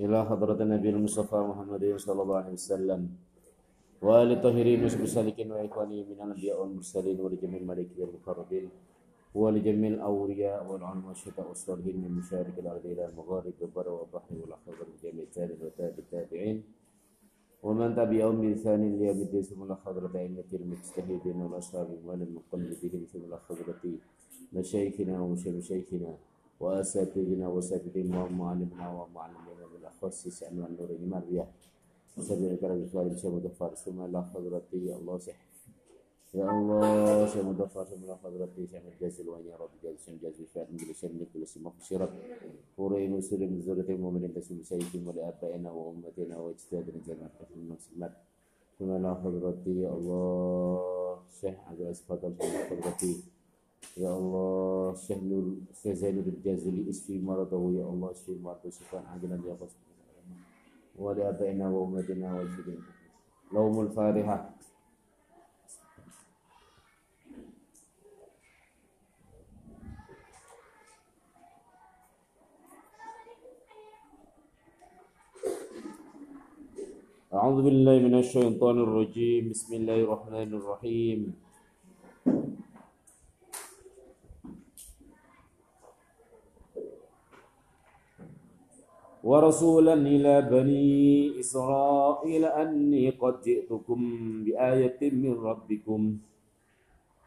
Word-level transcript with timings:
إلى 0.00 0.18
حضرة 0.28 0.58
النبي 0.62 0.88
المصطفى 0.90 1.36
محمد 1.50 1.84
صلى 1.96 2.20
الله 2.22 2.36
عليه 2.36 2.52
وسلم. 2.52 3.00
وآل 4.02 4.32
الطاهرين 4.32 4.80
والسالكين 4.84 5.52
وإخواني 5.52 5.98
من 6.08 6.12
الأنبياء 6.16 6.56
والمرسلين 6.60 7.20
ولجميع 7.20 7.60
الملائكة 7.60 8.04
المقربين 8.08 8.68
ولجميع 9.34 9.90
الأولياء 9.90 10.58
والعلماء 10.72 11.08
والشهداء 11.08 11.48
والصالحين 11.48 11.96
من 12.02 12.10
مشارق 12.20 12.54
الأرض 12.58 12.84
إلى 12.86 13.04
المغارب 13.08 13.52
والبر 13.60 13.88
والبحر 13.88 14.32
والأخضر 14.40 14.86
وجميع 14.92 15.24
التابعين 15.24 15.58
وتابع 15.64 15.98
التابعين 15.98 16.62
ومن 17.62 17.88
تبعهم 17.94 18.36
بإحسان 18.40 18.80
ليوم 18.98 19.18
الدين 19.26 19.42
ثم 19.42 19.62
إلى 19.62 19.76
حضرة 19.84 20.12
أئمة 20.18 20.50
المجتهدين 20.52 21.36
والأصحاب 21.42 21.88
والمقلدين 22.06 23.06
ثم 23.12 23.22
إلى 23.28 23.38
حضرة 23.48 23.82
مشايخنا 24.52 25.20
ومشايخنا 25.20 26.12
وأساتذتنا 26.60 27.48
وأساتذتنا 27.48 28.18
ومعلمنا 28.24 28.86
ومعلمنا 28.96 29.59
بالأخص 29.99 30.27
شأن 30.39 30.65
النور 30.69 30.89
المرية 30.89 31.47
وسبيل 32.17 32.51
الكرم 32.51 32.83
الكريم 32.83 33.15
شيخ 33.15 33.25
مظفر 33.31 33.75
ثم 33.75 34.01
إلى 34.01 34.23
حضرة 34.23 34.63
الله 34.73 35.17
صح 35.17 35.39
يا 36.33 36.51
الله 36.51 37.25
شيخ 37.27 37.45
مظفر 37.45 37.83
ثم 37.83 38.03
إلى 38.03 38.17
حضرة 38.17 38.49
شيخ 38.71 38.81
الجزل 38.93 39.29
وأن 39.29 39.45
يا 39.45 39.55
رب 39.55 39.69
جل 39.83 39.95
شيخ 40.05 40.15
جزل 40.23 40.45
فعل 40.45 40.67
من 40.71 40.79
شيخ 40.93 41.11
كل 41.33 41.43
اسم 41.43 41.63
مغفرة 41.63 42.09
ورأي 42.77 43.07
مسلم 43.07 43.53
من 43.53 43.61
زورة 43.61 43.85
المؤمنين 43.89 44.33
تسلم 44.33 44.63
سيدهم 44.63 45.07
ولآبائنا 45.07 45.71
وأمتنا 45.71 46.37
واجتهادنا 46.37 46.99
جميعا 47.07 47.27
في 47.27 47.55
المسلمات 47.55 48.13
ثم 48.79 48.89
إلى 48.91 49.15
حضرة 49.15 49.63
يا 49.67 49.89
الله 49.89 51.19
شيخ 51.41 51.55
عبد 51.67 51.81
العزيز 51.81 52.01
فضل 52.01 52.35
ثم 52.37 52.45
إلى 52.45 52.63
حضرة 52.65 53.01
Ya 53.01 53.03
Allah, 53.03 53.03
Syekh 53.03 53.03
Nur 53.03 53.03
Syekh 53.03 53.03
Zainuddin 53.03 53.28
يا 53.96 54.16
الله 54.16 54.94
سهل 54.94 55.60
خزال 55.84 56.16
الجازل 56.18 56.88
اسفي 56.88 57.18
مرضه 57.18 57.62
يا 57.78 57.84
الله 57.84 58.10
اسفي 58.10 58.38
مرضه 58.42 58.70
شفاء 58.70 59.04
عاجلا 59.06 59.38
يا 59.46 59.56
رب. 59.60 59.68
ولآبائنا 60.98 61.66
وأمتنا 61.70 62.28
والسجن 62.34 62.78
لوم 63.52 63.80
الفارحة 63.80 64.38
أعوذ 77.30 77.62
بالله 77.62 77.98
من 77.98 78.14
الشيطان 78.18 78.76
الرجيم. 78.86 79.50
بسم 79.50 79.70
الله 79.74 79.98
الرحمن 80.02 80.50
الرحيم. 80.58 81.20
ورسولا 89.24 89.94
إلى 89.94 90.42
بني 90.42 91.40
إسرائيل 91.40 92.44
أني 92.44 93.10
قد 93.10 93.40
جئتكم 93.44 94.00
بآية 94.44 95.00
من 95.12 95.34
ربكم. 95.44 96.16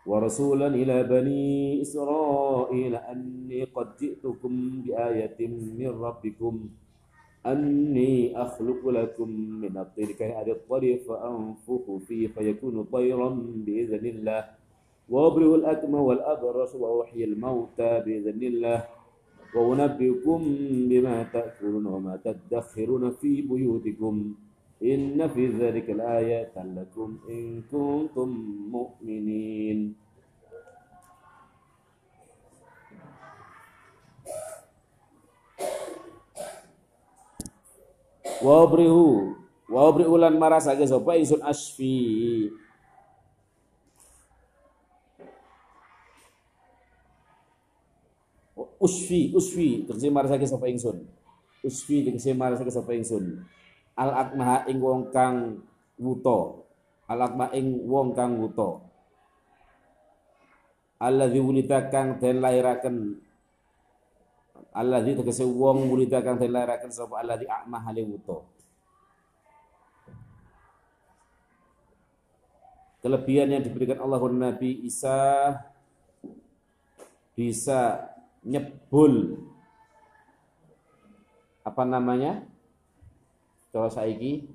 ورسولا 0.06 0.68
إلى 0.68 1.04
بني 1.04 1.82
إسرائيل 1.82 2.96
أني 2.96 3.64
قد 3.64 3.88
جئتكم 4.02 4.54
بآية 4.82 5.40
من 5.80 5.90
ربكم. 6.02 6.56
أني 7.46 8.42
أخلق 8.42 8.82
لكم 8.88 9.30
من 9.62 9.78
الطير 9.78 10.12
كهذه 10.12 10.52
الطير 10.52 10.98
فأنفخ 10.98 11.86
فيه 12.08 12.28
فيكون 12.28 12.84
طيرا 12.84 13.30
بإذن 13.66 14.06
الله. 14.06 14.42
وأبرئ 15.10 15.56
الأكمى 15.56 16.00
والأبرص 16.00 16.76
وأحيي 16.76 17.24
الموتى 17.24 17.92
بإذن 18.06 18.42
الله. 18.44 18.80
وأنبئكم 19.56 20.40
بما 20.90 21.24
تأكلون 21.34 21.86
وما 21.86 22.20
تدخرون 22.26 23.12
في 23.12 23.42
بيوتكم 23.42 24.34
إن 24.84 25.28
في 25.28 25.48
ذلك 25.48 25.90
الآيات 25.90 26.54
لكم 26.58 27.10
إن 27.30 27.62
كنتم 27.72 28.30
مؤمنين. 28.72 29.80
Wabrihu 38.44 39.40
Wabrihu 39.72 40.20
lan 40.20 40.36
marasake 40.36 40.84
sapa 40.84 41.16
ingsun 41.16 41.40
asfi 41.48 42.52
usfi 48.84 49.32
usfi 49.32 49.88
tegese 49.88 50.12
marasake 50.12 50.44
sapa 50.44 50.68
ingsun? 50.68 51.08
Usfi 51.64 52.04
tegese 52.04 52.36
marasake 52.36 52.68
sapa 52.68 52.92
ingsun? 52.92 53.40
Al 53.96 54.12
akmaha 54.12 54.68
ing 54.68 54.84
wong 54.84 55.08
kang 55.16 55.64
wuta. 55.96 56.60
Al 57.08 57.20
akma 57.24 57.48
ing 57.56 57.88
wong 57.88 58.12
kang 58.12 58.36
wuta. 58.44 58.84
Alladzi 61.00 61.40
wulida 61.40 61.88
kang 61.88 62.20
den 62.20 62.44
lairaken 62.44 62.96
alladzi 64.76 65.20
tegese 65.20 65.44
wong 65.48 65.88
wulida 65.88 66.20
kang 66.20 66.36
den 66.40 66.52
lairaken 66.52 66.92
sapa 66.92 67.24
alladzi 67.24 67.48
akmah 67.48 67.82
hale 67.88 68.04
wuta. 68.04 68.40
Kelebihan 73.04 73.52
yang 73.52 73.64
diberikan 73.68 74.00
Allah 74.00 74.24
Nabi 74.32 74.80
Isa 74.88 75.52
bisa 77.36 78.13
nyebul. 78.44 79.40
Apa 81.64 81.84
namanya? 81.88 82.44
Kalau 83.72 83.90
saiki 83.90 84.46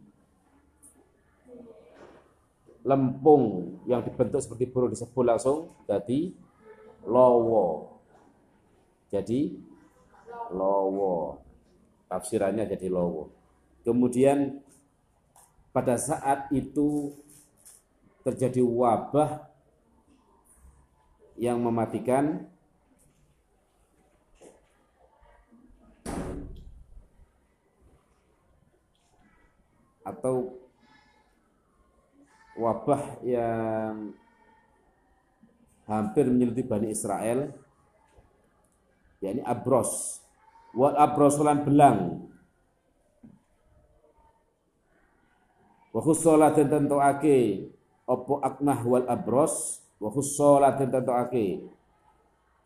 lempung 2.88 3.76
yang 3.84 4.00
dibentuk 4.00 4.40
seperti 4.40 4.64
burung 4.72 4.88
disebul 4.88 5.28
langsung 5.28 5.76
jadi 5.84 6.32
lowo 7.04 8.00
jadi 9.12 9.52
lowo 10.48 11.44
tafsirannya 12.08 12.64
jadi 12.64 12.88
lowo 12.88 13.28
kemudian 13.84 14.64
pada 15.68 16.00
saat 16.00 16.48
itu 16.48 17.12
terjadi 18.24 18.64
wabah 18.64 19.44
yang 21.36 21.60
mematikan 21.60 22.48
atau 30.08 30.56
wabah 32.58 33.22
yang 33.22 34.16
hampir 35.88 36.26
menyeluti 36.28 36.62
Bani 36.66 36.88
Israel 36.92 37.52
yakni 39.22 39.42
abros. 39.42 40.22
Wal 40.76 40.94
abrosulan 40.94 41.64
belang. 41.64 42.28
Wa 45.90 46.00
khussalatin 46.04 46.68
tentuake 46.68 47.72
opo 48.04 48.38
akmah 48.44 48.80
wal 48.84 49.06
abros 49.08 49.80
wa 49.98 50.12
khussalatin 50.12 50.92
tentuake 50.92 51.64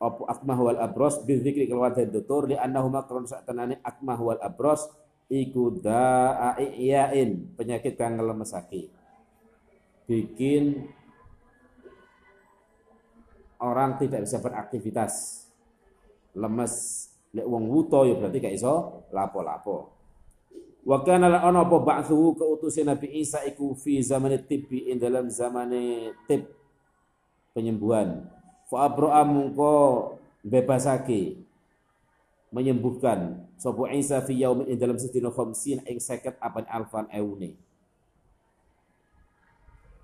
opo 0.03 0.27
akmah 0.27 0.59
wal 0.59 0.79
abros 0.83 1.23
bizikri 1.23 1.71
keluar 1.71 1.95
dan 1.95 2.11
tutur 2.11 2.51
li 2.51 2.59
annahuma 2.59 3.07
kron 3.07 3.25
satenane 3.25 3.79
akmah 3.87 4.19
wal 4.19 4.41
abros 4.43 4.91
iku 5.31 5.75
da'iyain 5.79 7.55
penyakit 7.59 7.95
kang 7.99 8.19
ngelemesake 8.19 8.91
bikin 10.07 10.91
orang 13.63 13.97
tidak 13.97 14.27
bisa 14.27 14.43
beraktivitas. 14.43 15.47
Lemes 16.35 17.07
lek 17.33 17.49
wong 17.49 17.65
wuto 17.71 18.05
ya 18.05 18.19
berarti 18.19 18.39
gak 18.43 18.57
iso 18.57 19.07
lapo-lapo. 19.15 19.95
Wa 20.83 21.01
kana 21.07 21.31
la 21.31 21.47
ana 21.47 21.63
apa 21.63 21.79
ba'thu 21.79 22.35
Nabi 22.83 23.23
Isa 23.23 23.47
iku 23.47 23.73
fi 23.79 24.03
zaman 24.03 24.35
tibbi 24.45 24.91
in 24.91 24.99
dalam 24.99 25.31
zaman 25.31 25.71
tib 26.27 26.51
penyembuhan. 27.55 28.27
Fa 28.67 28.91
abra 28.91 29.23
mungko 29.23 29.73
bebasake 30.43 31.42
menyembuhkan 32.53 33.49
sapa 33.57 33.89
Isa 33.97 34.21
fi 34.21 34.37
yaumin 34.37 34.69
ing 34.69 34.79
dalam 34.79 35.01
sedina 35.01 35.33
khamsin 35.33 35.81
ing 35.89 35.99
50 35.99 36.37
apan 36.37 36.65
alfan 36.69 37.09
eune. 37.09 37.57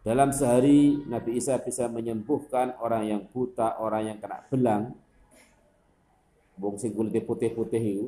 Dalam 0.01 0.33
sehari 0.33 1.05
Nabi 1.05 1.37
Isa 1.37 1.61
bisa 1.61 1.85
menyembuhkan 1.93 2.81
orang 2.81 3.05
yang 3.05 3.23
buta, 3.29 3.77
orang 3.77 4.09
yang 4.09 4.19
kena 4.19 4.41
belang. 4.49 4.97
Wong 6.57 6.81
sing 6.81 6.97
kulite 6.97 7.21
putih-putih 7.23 7.83
itu 7.85 8.07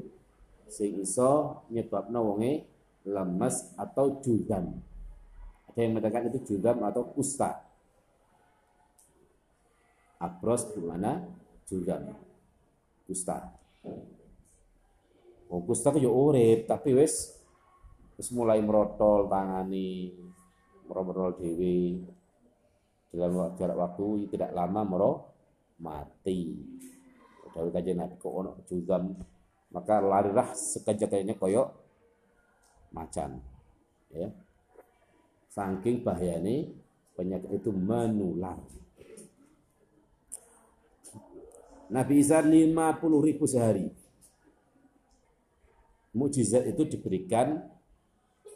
sing 0.67 0.97
iso 0.99 1.63
nyebabna 1.69 2.19
wonge 2.19 2.65
lemes 3.05 3.77
atau 3.77 4.19
judam. 4.25 4.81
Ada 5.71 5.79
yang 5.87 5.93
mengatakan 5.93 6.33
itu 6.33 6.57
judam 6.57 6.81
atau 6.83 7.05
kusta. 7.05 7.63
Abros 10.17 10.73
di 10.73 10.81
mana? 10.81 11.21
Judam. 11.69 12.17
Kusta. 13.05 13.55
Oh, 15.51 15.67
Gustav 15.67 15.99
yo 15.99 16.15
urip, 16.15 16.71
tapi 16.71 16.95
wis 16.95 17.35
wis 18.15 18.31
mulai 18.31 18.63
merotol 18.63 19.27
tangani, 19.27 20.15
merotol 20.87 21.35
dewi 21.35 21.99
dalam 23.11 23.59
jarak 23.59 23.75
waktu 23.75 24.31
tidak 24.31 24.55
lama 24.55 24.87
mero 24.87 25.13
mati. 25.83 26.55
Dawuh 27.51 27.75
kajian 27.75 27.99
Nabi 27.99 28.15
kok 28.15 28.31
ono 28.31 28.55
kejuzam 28.63 29.11
maka 29.75 29.99
larilah 29.99 30.55
sekejap-kejapnya 30.55 31.35
koyok 31.35 31.69
macan 32.95 33.43
ya. 34.15 34.31
Saking 35.51 36.07
bahayanya 36.07 36.71
penyakit 37.19 37.51
itu 37.59 37.75
menular. 37.75 38.55
Nabi 41.91 42.23
Isa 42.23 42.39
50 42.39 42.71
ribu 43.03 43.51
sehari 43.51 44.00
mukjizat 46.17 46.67
itu 46.67 46.87
diberikan 46.87 47.61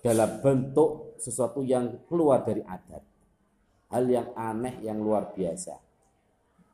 dalam 0.04 0.42
bentuk 0.42 1.16
sesuatu 1.16 1.64
yang 1.64 2.04
keluar 2.10 2.44
dari 2.44 2.60
adat. 2.60 3.02
Hal 3.94 4.04
yang 4.10 4.34
aneh 4.34 4.82
yang 4.82 4.98
luar 4.98 5.32
biasa. 5.32 5.78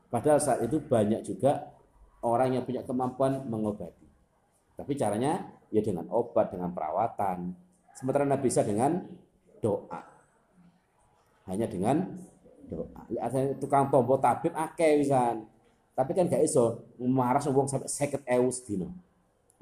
Padahal 0.09 0.41
saat 0.41 0.65
itu 0.65 0.81
banyak 0.81 1.21
juga 1.23 1.71
orang 2.25 2.59
yang 2.59 2.63
punya 2.65 2.81
kemampuan 2.83 3.45
mengobati. 3.47 4.09
Tapi 4.75 4.91
caranya 4.97 5.45
ya 5.69 5.79
dengan 5.85 6.09
obat 6.09 6.51
dengan 6.51 6.73
perawatan. 6.73 7.53
Sementara 7.93 8.25
Nabi 8.25 8.49
Isa 8.49 8.65
dengan 8.65 9.05
doa. 9.61 10.01
Hanya 11.45 11.69
dengan 11.69 12.17
doa. 12.67 13.05
Ada 13.07 13.55
tukang 13.61 13.93
tombo 13.93 14.17
tabib 14.17 14.51
akeh 14.51 14.99
wisan 14.99 15.45
tapi 15.91 16.15
kan 16.15 16.25
gak 16.25 16.41
iso 16.41 16.87
marah 16.97 17.43
wong 17.51 17.67
sampai 17.67 17.89
seket 17.91 18.23
ewu 18.25 18.49
sedino 18.49 18.89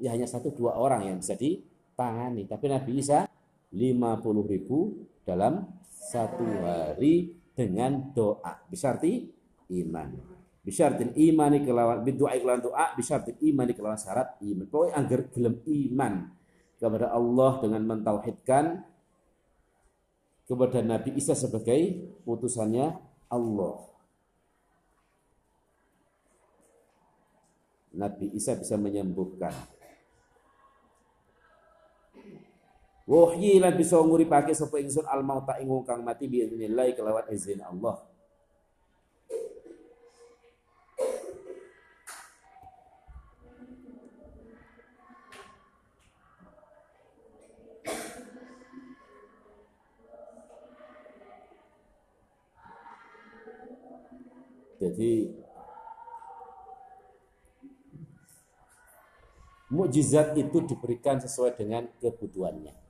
ya 0.00 0.16
hanya 0.16 0.24
satu 0.24 0.50
dua 0.50 0.80
orang 0.80 1.06
yang 1.12 1.16
bisa 1.20 1.36
ditangani. 1.36 2.48
Tapi 2.48 2.66
Nabi 2.66 2.92
Isa 2.98 3.28
50 3.70 4.50
ribu 4.50 5.06
dalam 5.22 5.68
satu 5.86 6.42
hari 6.64 7.36
dengan 7.52 8.10
doa. 8.16 8.64
Bisa 8.66 8.96
arti 8.96 9.28
iman. 9.70 10.08
Bisyartin 10.60 11.16
imani 11.16 11.64
kelawan 11.64 12.04
bidu'a 12.04 12.36
kelawan 12.36 12.60
doa 12.60 12.92
bisyartin 12.92 13.36
imani 13.40 13.72
kelawan 13.72 13.96
syarat 13.96 14.36
iman. 14.44 14.66
Pokoknya 14.68 14.94
agar 14.96 15.20
gelem 15.32 15.56
iman 15.64 16.12
kepada 16.76 17.06
Allah 17.12 17.52
dengan 17.60 17.82
mentauhidkan 17.84 18.64
kepada 20.44 20.78
Nabi 20.82 21.16
Isa 21.16 21.32
sebagai 21.32 22.10
putusannya 22.26 22.96
Allah. 23.30 23.76
Nabi 27.94 28.30
Isa 28.36 28.54
bisa 28.58 28.74
menyembuhkan 28.78 29.52
Wahyi 33.10 33.58
lan 33.58 33.74
bisa 33.74 33.98
nguripake 33.98 34.54
sapa 34.54 34.78
ingsun 34.78 35.02
al 35.02 35.26
mauta 35.26 35.58
ing 35.58 35.66
kang 35.82 36.06
mati 36.06 36.30
bi 36.30 36.46
idznillah 36.46 36.94
kelawan 36.94 37.26
izin 37.26 37.58
Allah. 37.58 37.98
Jadi 54.78 55.34
mukjizat 59.74 60.38
itu 60.38 60.62
diberikan 60.62 61.18
sesuai 61.18 61.58
dengan 61.58 61.90
kebutuhannya. 61.98 62.89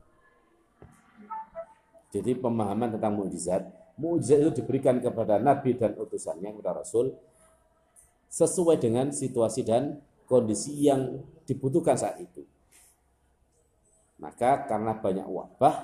Jadi 2.11 2.35
pemahaman 2.35 2.99
tentang 2.99 3.15
mukjizat, 3.15 3.71
mukjizat 3.95 4.39
itu 4.43 4.51
diberikan 4.63 4.99
kepada 4.99 5.39
nabi 5.39 5.79
dan 5.79 5.95
utusannya 5.95 6.59
kepada 6.59 6.83
rasul 6.83 7.15
sesuai 8.31 8.83
dengan 8.83 9.15
situasi 9.15 9.63
dan 9.63 10.03
kondisi 10.27 10.87
yang 10.87 11.23
dibutuhkan 11.47 11.95
saat 11.99 12.19
itu. 12.23 12.47
Maka 14.19 14.67
karena 14.67 14.95
banyak 14.95 15.27
wabah, 15.27 15.83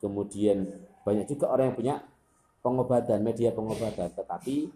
kemudian 0.00 0.64
banyak 1.04 1.28
juga 1.28 1.52
orang 1.52 1.72
yang 1.72 1.76
punya 1.76 1.96
pengobatan, 2.64 3.18
media 3.20 3.50
pengobatan, 3.52 4.08
tetapi 4.12 4.72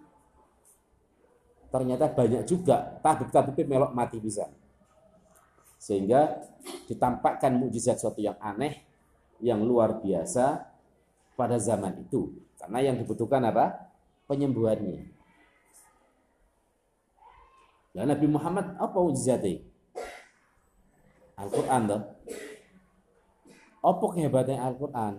ternyata 1.73 2.13
banyak 2.13 2.45
juga 2.45 3.01
tabib-tabib 3.01 3.65
melok 3.65 3.93
mati 3.97 4.21
bisa. 4.21 4.49
Sehingga 5.81 6.41
ditampakkan 6.87 7.57
mukjizat 7.57 7.97
suatu 7.97 8.21
yang 8.21 8.37
aneh 8.39 8.92
yang 9.43 9.61
luar 9.67 9.99
biasa 9.99 10.63
pada 11.35 11.59
zaman 11.59 11.99
itu. 11.99 12.31
Karena 12.57 12.79
yang 12.79 12.97
dibutuhkan 12.97 13.43
apa? 13.43 13.91
Penyembuhannya. 14.31 15.11
Dan 17.93 18.09
Nabi 18.09 18.27
Muhammad 18.31 18.79
apa 18.79 18.97
mujizatnya? 18.97 19.61
Al-Quran 21.37 21.83
toh. 21.91 22.03
Apa 23.83 24.05
kehebatannya 24.15 24.63
Al-Quran? 24.63 25.15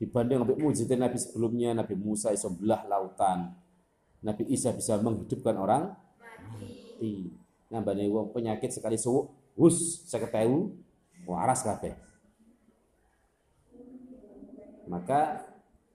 Dibanding 0.00 0.40
Nabi 0.40 0.52
mujizat 0.56 0.96
Nabi 0.96 1.20
sebelumnya, 1.20 1.76
Nabi 1.76 1.94
Musa 1.94 2.32
iso 2.32 2.48
belah 2.56 2.88
lautan. 2.88 3.52
Nabi 4.24 4.48
Isa 4.48 4.72
bisa 4.72 4.96
menghidupkan 4.96 5.54
orang 5.60 5.92
mati. 7.00 7.32
Nambah 7.70 7.94
penyakit 8.34 8.74
sekali 8.74 8.98
suwuk, 8.98 9.30
hus 9.54 10.04
seketeu 10.04 10.74
waras 11.24 11.64
kabeh. 11.64 11.94
Maka 14.90 15.46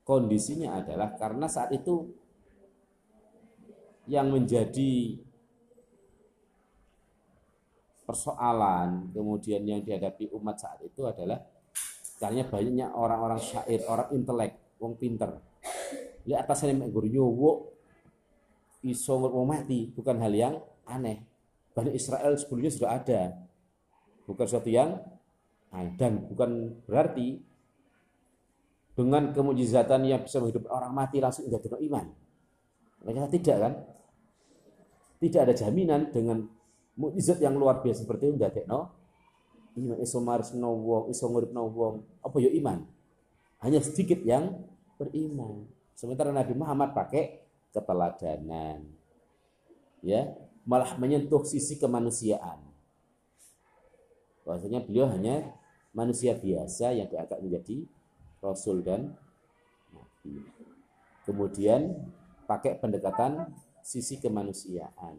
kondisinya 0.07 0.79
adalah 0.79 1.17
karena 1.19 1.49
saat 1.49 1.73
itu 1.75 2.09
yang 4.05 4.29
menjadi 4.29 5.17
persoalan 8.05 9.09
kemudian 9.09 9.65
yang 9.65 9.81
dihadapi 9.81 10.29
umat 10.37 10.61
saat 10.61 10.77
itu 10.85 11.01
adalah 11.09 11.41
karena 12.15 12.47
banyaknya 12.47 12.87
orang-orang 12.95 13.41
syair, 13.41 13.83
orang 13.91 14.07
intelek, 14.15 14.79
wong 14.79 14.95
pinter. 14.95 15.35
Lihat 16.23 16.47
atasnya 16.47 16.71
mek 16.71 16.89
guru 16.95 17.11
nyowo 17.11 17.51
iso 18.85 19.19
mati 19.43 19.91
bukan 19.91 20.21
hal 20.21 20.31
yang 20.31 20.55
aneh. 20.87 21.25
Bani 21.75 21.91
Israel 21.91 22.39
sebelumnya 22.39 22.71
sudah 22.71 22.95
ada. 22.95 23.35
Bukan 24.25 24.45
sesuatu 24.49 24.69
yang 24.73 24.97
Nah, 25.75 25.91
dan 25.99 26.23
bukan 26.31 26.71
berarti 26.87 27.35
dengan 28.95 29.35
kemujizatan 29.35 30.07
yang 30.07 30.23
bisa 30.23 30.39
menghidupkan 30.39 30.71
orang 30.71 30.95
mati 30.95 31.19
langsung 31.19 31.51
tidak 31.51 31.67
ada 31.67 31.83
iman. 31.83 32.05
Mereka 33.03 33.27
tidak 33.27 33.57
kan? 33.59 33.73
Tidak 35.19 35.41
ada 35.43 35.51
jaminan 35.51 36.15
dengan 36.15 36.47
mujizat 36.95 37.43
yang 37.43 37.59
luar 37.59 37.83
biasa 37.83 38.07
seperti 38.07 38.31
itu 38.31 38.39
tidak 38.39 38.63
no 38.71 38.87
iman. 39.75 39.99
Iso 39.99 40.23
maris 40.23 40.55
no 40.55 40.79
wong 40.79 41.03
iso 41.11 41.27
ngurip 41.27 41.51
no 41.51 41.67
wong 41.67 42.23
apa 42.23 42.37
ya 42.39 42.55
iman? 42.55 42.87
Hanya 43.59 43.83
sedikit 43.83 44.23
yang 44.23 44.55
beriman. 44.95 45.67
Sementara 45.91 46.31
Nabi 46.31 46.55
Muhammad 46.55 46.95
pakai 46.95 47.43
keteladanan. 47.75 48.79
Ya 49.99 50.39
malah 50.63 50.95
menyentuh 50.95 51.43
sisi 51.43 51.75
kemanusiaan 51.75 52.74
bahwasanya 54.45 54.85
beliau 54.85 55.09
hanya 55.09 55.51
manusia 55.91 56.37
biasa 56.37 56.93
yang 56.93 57.09
diangkat 57.09 57.41
menjadi 57.41 57.77
rasul 58.39 58.85
dan 58.85 59.17
nabi. 59.91 60.45
Kemudian 61.25 62.05
pakai 62.45 62.77
pendekatan 62.77 63.49
sisi 63.81 64.21
kemanusiaan. 64.21 65.17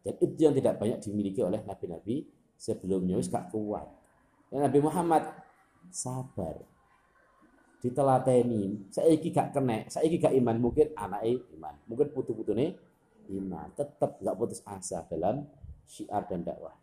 Dan 0.00 0.14
itu 0.16 0.40
yang 0.40 0.56
tidak 0.56 0.80
banyak 0.80 0.98
dimiliki 1.04 1.44
oleh 1.44 1.60
nabi-nabi 1.60 2.24
sebelumnya 2.56 3.20
wis 3.20 3.28
gak 3.28 3.52
kuat. 3.52 3.84
Dan 4.48 4.64
Nabi 4.64 4.80
Muhammad 4.80 5.28
sabar. 5.92 6.56
Ditelateni, 7.80 8.92
saiki 8.92 9.32
gak 9.32 9.56
kena, 9.56 9.88
saiki 9.88 10.20
gak 10.20 10.36
iman, 10.36 10.56
mungkin 10.60 10.92
anaknya 10.92 11.40
iman, 11.56 11.74
mungkin 11.88 12.12
putu-putune 12.12 12.76
iman, 13.32 13.72
tetap 13.72 14.20
gak 14.20 14.36
putus 14.36 14.60
asa 14.68 15.04
dalam 15.08 15.48
syiar 15.88 16.28
dan 16.28 16.44
dakwah. 16.44 16.76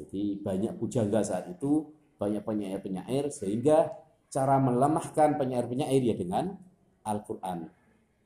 Jadi 0.00 0.40
banyak 0.40 0.80
pujangga 0.80 1.20
saat 1.20 1.44
itu, 1.52 1.92
banyak 2.16 2.40
penyair-penyair 2.40 3.28
sehingga 3.28 3.92
cara 4.32 4.56
melemahkan 4.56 5.36
penyair-penyair 5.36 6.00
ya 6.00 6.16
dengan 6.16 6.56
Al-Qur'an. 7.04 7.68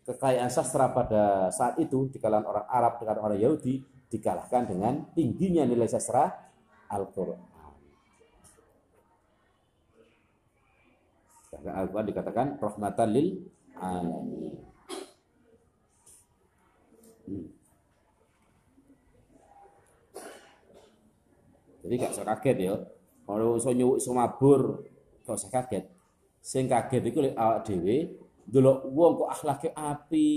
Kekayaan 0.04 0.52
sastra 0.52 0.92
pada 0.92 1.48
saat 1.48 1.80
itu 1.80 2.12
di 2.12 2.20
kalangan 2.20 2.46
orang 2.46 2.66
Arab 2.68 2.92
dengan 3.00 3.16
orang 3.24 3.38
Yahudi 3.40 3.80
dikalahkan 4.12 4.68
dengan 4.68 5.10
tingginya 5.16 5.64
nilai 5.64 5.88
sastra 5.88 6.30
Al-Qur'an. 6.92 7.54
Al-Quran 11.64 12.06
dikatakan 12.10 12.46
rahmatan 12.58 13.08
lil 13.14 13.28
alamin. 13.78 14.58
Hmm. 17.24 17.53
Jadi 21.84 21.94
gak 22.00 22.12
usah 22.16 22.24
kaget 22.24 22.56
ya. 22.64 22.74
Kalau 23.28 23.60
iso 23.60 23.68
nyuwuk 23.68 24.00
iso 24.00 24.10
mabur, 24.16 24.88
gak 25.28 25.36
usah 25.36 25.52
kaget. 25.52 25.84
Sing 26.40 26.64
kaget 26.64 27.04
iku 27.12 27.20
lek 27.20 27.36
awak 27.36 27.68
dhewe 27.68 28.24
ndelok 28.48 28.78
wong 28.92 29.12
kok 29.20 29.30
akhlake 29.32 29.68
api, 29.72 30.28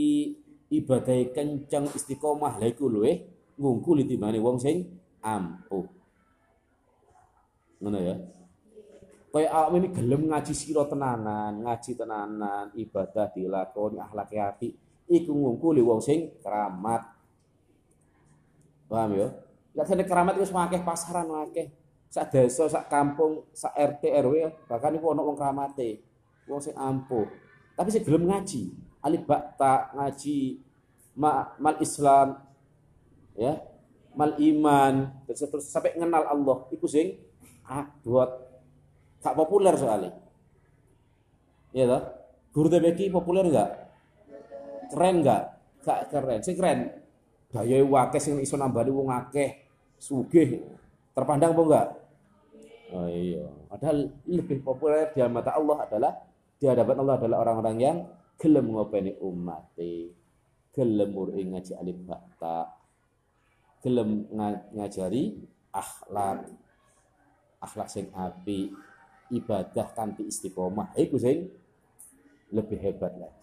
ibadahe 0.71 1.31
kenceng, 1.35 1.91
istiqomah, 1.91 2.59
lha 2.59 2.67
iku 2.71 2.87
luwih 2.87 3.23
ngungkuli 3.59 4.07
timbangane 4.07 4.39
wong 4.39 4.57
sing 4.59 4.87
ampuh. 5.23 5.87
Ngono 7.83 7.99
ya. 7.99 8.15
Kaya 9.27 9.47
awak 9.53 9.69
ini 9.77 9.87
gelem 9.91 10.21
ngaji 10.31 10.53
sira 10.55 10.87
tenanan, 10.87 11.61
ngaji 11.61 11.91
tenanan, 11.93 12.65
ibadah 12.73 13.27
dilakoni, 13.35 13.99
akhlake 13.99 14.39
api, 14.39 14.67
iku 15.11 15.31
ngungkuli 15.35 15.83
wong 15.83 15.99
sing 15.99 16.39
keramat. 16.39 17.03
Paham 18.87 19.19
ya? 19.19 19.27
Lek 19.75 19.85
sene 19.87 20.03
keramat 20.07 20.39
wis 20.39 20.53
akeh 20.53 20.81
pasaran 20.85 21.27
akeh. 21.47 21.67
Sak 22.07 22.31
desa, 22.31 22.71
sak 22.71 22.87
kampung, 22.87 23.43
sak 23.51 23.75
RT 23.75 24.07
RW 24.23 24.35
bahkan 24.71 24.95
iku 24.95 25.11
ana 25.11 25.21
wong 25.23 25.35
keramate. 25.35 25.99
Wong 26.47 26.63
sing 26.63 26.75
ampuh. 26.79 27.27
Tapi 27.75 27.91
sing 27.91 28.07
gelem 28.07 28.31
ngaji, 28.31 28.71
alif 29.03 29.27
bakta 29.27 29.91
ngaji 29.93 30.63
ma, 31.19 31.51
mal 31.59 31.75
Islam 31.83 32.41
ya, 33.37 33.59
mal 34.17 34.33
iman 34.39 35.13
terus, 35.29 35.45
terus 35.45 35.67
sampai 35.69 35.93
kenal 35.93 36.25
Allah 36.25 36.57
iku 36.73 36.89
sing 36.89 37.19
buat 38.01 38.29
gak 39.21 39.35
populer 39.35 39.75
soalnya. 39.75 40.15
Iya 41.75 41.85
toh? 41.85 42.03
Guru 42.55 42.67
TBK 42.71 43.11
populer 43.11 43.45
enggak? 43.45 43.69
Keren 44.89 45.15
enggak? 45.21 45.43
Gak 45.83 46.09
keren. 46.09 46.39
Sing 46.41 46.55
keren 46.55 46.89
gaya 47.63 47.81
wakil 47.81 48.21
sing 48.21 48.37
iso 48.37 48.53
nambani 48.59 48.91
wong 48.93 49.09
akeh, 49.09 49.65
sugih. 49.97 50.61
Terpandang 51.17 51.57
apa 51.57 51.61
enggak? 51.65 51.87
Oh 52.93 53.09
iya. 53.09 53.49
Padahal 53.67 54.13
lebih 54.29 54.61
populer 54.61 55.09
di 55.11 55.19
mata 55.25 55.57
Allah 55.57 55.77
adalah 55.83 56.13
di 56.57 56.65
hadapan 56.69 56.95
Allah 57.01 57.15
adalah 57.17 57.37
orang-orang 57.41 57.77
yang 57.81 57.97
gelem 58.37 58.69
ngopeni 58.69 59.17
umat, 59.21 59.73
gelem 60.71 61.09
muri 61.09 61.41
ngaji 61.49 61.73
alif 61.73 61.97
bakta, 62.05 62.69
gelem 63.81 64.29
ngajari 64.73 65.41
akhlak, 65.73 66.49
akhlak 67.59 67.89
sing 67.89 68.13
api, 68.13 68.73
ibadah 69.33 69.89
kanthi 69.93 70.29
istiqomah. 70.29 70.93
Iku 70.97 71.17
sing 71.17 71.49
lebih 72.53 72.79
hebat 72.79 73.13
lagi. 73.17 73.36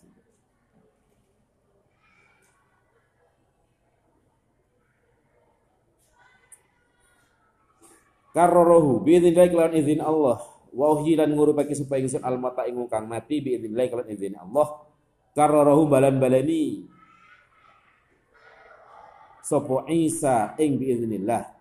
Karrohu 8.34 8.98
biidznillah 9.06 9.46
kelawan 9.46 9.78
izin 9.78 10.02
Allah. 10.02 10.42
Wa 10.74 10.90
uhyi 10.90 11.14
lan 11.14 11.30
ngurupake 11.38 11.70
supaya 11.78 12.02
ingsun 12.02 12.18
almata 12.18 12.66
ing 12.66 12.74
kang 12.90 13.06
mati 13.06 13.38
biidznillah 13.38 13.86
kelawan 13.86 14.10
izin 14.10 14.34
Allah. 14.34 14.82
Karrohu 15.38 15.86
balan-balani 15.86 16.82
sapa 19.38 19.86
Isa 19.86 20.58
ing 20.58 20.82
biidznillah. 20.82 21.54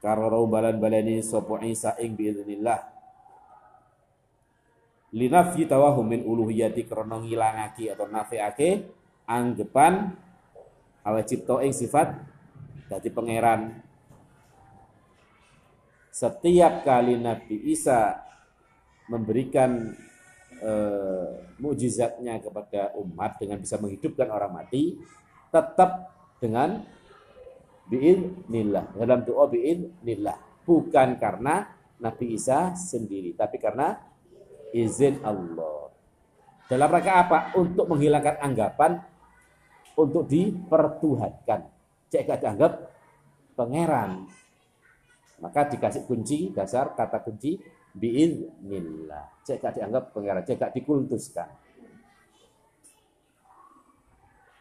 Karrohu 0.00 0.48
balan-balani 0.48 1.20
sapa 1.20 1.60
Isa 1.68 2.00
ing 2.00 2.16
biidznillah. 2.16 2.80
Linafyi 5.12 5.68
tawahum 5.68 6.08
min 6.08 6.24
uluhiyati 6.24 6.88
krana 6.88 7.20
ngilangake 7.20 7.92
atau 7.92 8.08
nafiake 8.08 8.88
anggapan 9.28 10.16
awet 11.06 11.30
cipta 11.30 11.62
ing 11.62 11.70
sifat 11.70 12.18
dadi 12.90 13.08
pangeran. 13.14 13.78
Setiap 16.10 16.82
kali 16.82 17.14
Nabi 17.20 17.70
Isa 17.70 18.18
memberikan 19.06 19.94
eh, 20.58 21.30
mujizatnya 21.62 22.42
kepada 22.42 22.96
umat 22.98 23.38
dengan 23.38 23.62
bisa 23.62 23.78
menghidupkan 23.78 24.32
orang 24.32 24.50
mati 24.50 24.98
tetap 25.52 26.10
dengan 26.42 26.82
biidnillah 27.86 28.98
dalam 28.98 29.22
doa 29.22 29.46
biidnillah 29.46 30.66
bukan 30.66 31.20
karena 31.22 31.70
Nabi 32.02 32.34
Isa 32.34 32.74
sendiri 32.74 33.36
tapi 33.38 33.62
karena 33.62 33.94
izin 34.74 35.22
Allah. 35.22 35.88
Dalam 36.66 36.90
rangka 36.90 37.12
apa? 37.14 37.38
Untuk 37.54 37.86
menghilangkan 37.86 38.42
anggapan 38.42 38.98
untuk 39.96 40.28
dipertuhankan. 40.28 41.60
Cek 42.12 42.22
gak 42.28 42.40
dianggap 42.44 42.72
pangeran. 43.56 44.28
Maka 45.40 45.68
dikasih 45.68 46.04
kunci 46.04 46.52
dasar 46.52 46.92
kata 46.92 47.24
kunci 47.24 47.56
biiznillah. 47.96 49.42
Cek 49.42 49.58
gak 49.58 49.74
dianggap 49.80 50.12
pangeran, 50.12 50.44
cek 50.44 50.56
gak 50.60 50.72
dikultuskan. 50.76 51.48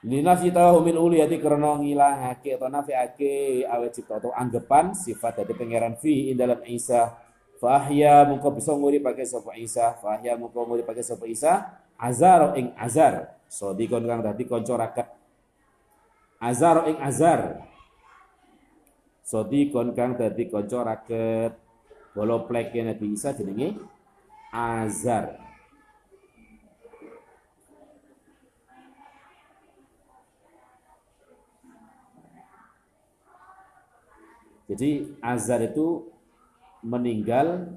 Linafi 0.05 0.53
tahu 0.53 0.85
min 0.85 1.01
uliyati 1.01 1.41
karena 1.41 1.81
ngilangake 1.81 2.61
atau 2.61 2.69
nafiake 2.69 3.65
awet 3.65 3.89
cipta 3.89 4.21
atau 4.21 4.29
anggapan 4.37 4.93
sifat 4.93 5.41
dari 5.41 5.57
pangeran 5.57 5.97
fi 5.97 6.29
dalam 6.37 6.61
Isa 6.69 7.09
fahya 7.57 8.21
muka 8.29 8.53
bisa 8.53 8.77
nguri 8.77 9.01
pakai 9.01 9.25
sapa 9.25 9.57
Isa 9.57 9.97
fahya 9.97 10.37
muka 10.37 10.61
nguri 10.61 10.85
pakai 10.85 11.01
sapa 11.01 11.25
Isa 11.25 11.81
azar 11.97 12.53
ing 12.53 12.69
azar 12.77 13.33
so 13.49 13.73
dikon 13.73 14.05
kang 14.05 14.21
dadi 14.21 14.45
kanca 14.45 14.77
raket 14.77 15.07
Azar 16.45 16.85
ing 16.85 16.97
azar. 17.01 17.41
Sodikon 19.25 19.97
kang 19.97 20.13
dadi 20.13 20.45
kanca 20.45 20.85
raket 20.85 21.57
bolo 22.13 22.45
pleke 22.45 22.85
Nabi 22.85 23.17
Isa 23.17 23.33
jenenge 23.33 23.73
Azar. 24.53 25.41
Jadi 34.69 35.17
Azar 35.25 35.65
itu 35.65 36.13
meninggal 36.85 37.73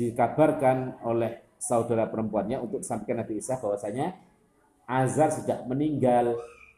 dikabarkan 0.00 0.96
oleh 1.04 1.44
saudara 1.60 2.08
perempuannya 2.08 2.64
untuk 2.64 2.80
sampaikan 2.80 3.20
Nabi 3.20 3.44
Isa 3.44 3.60
bahwasanya 3.60 4.16
Azar 4.88 5.28
sudah 5.36 5.68
meninggal 5.68 6.32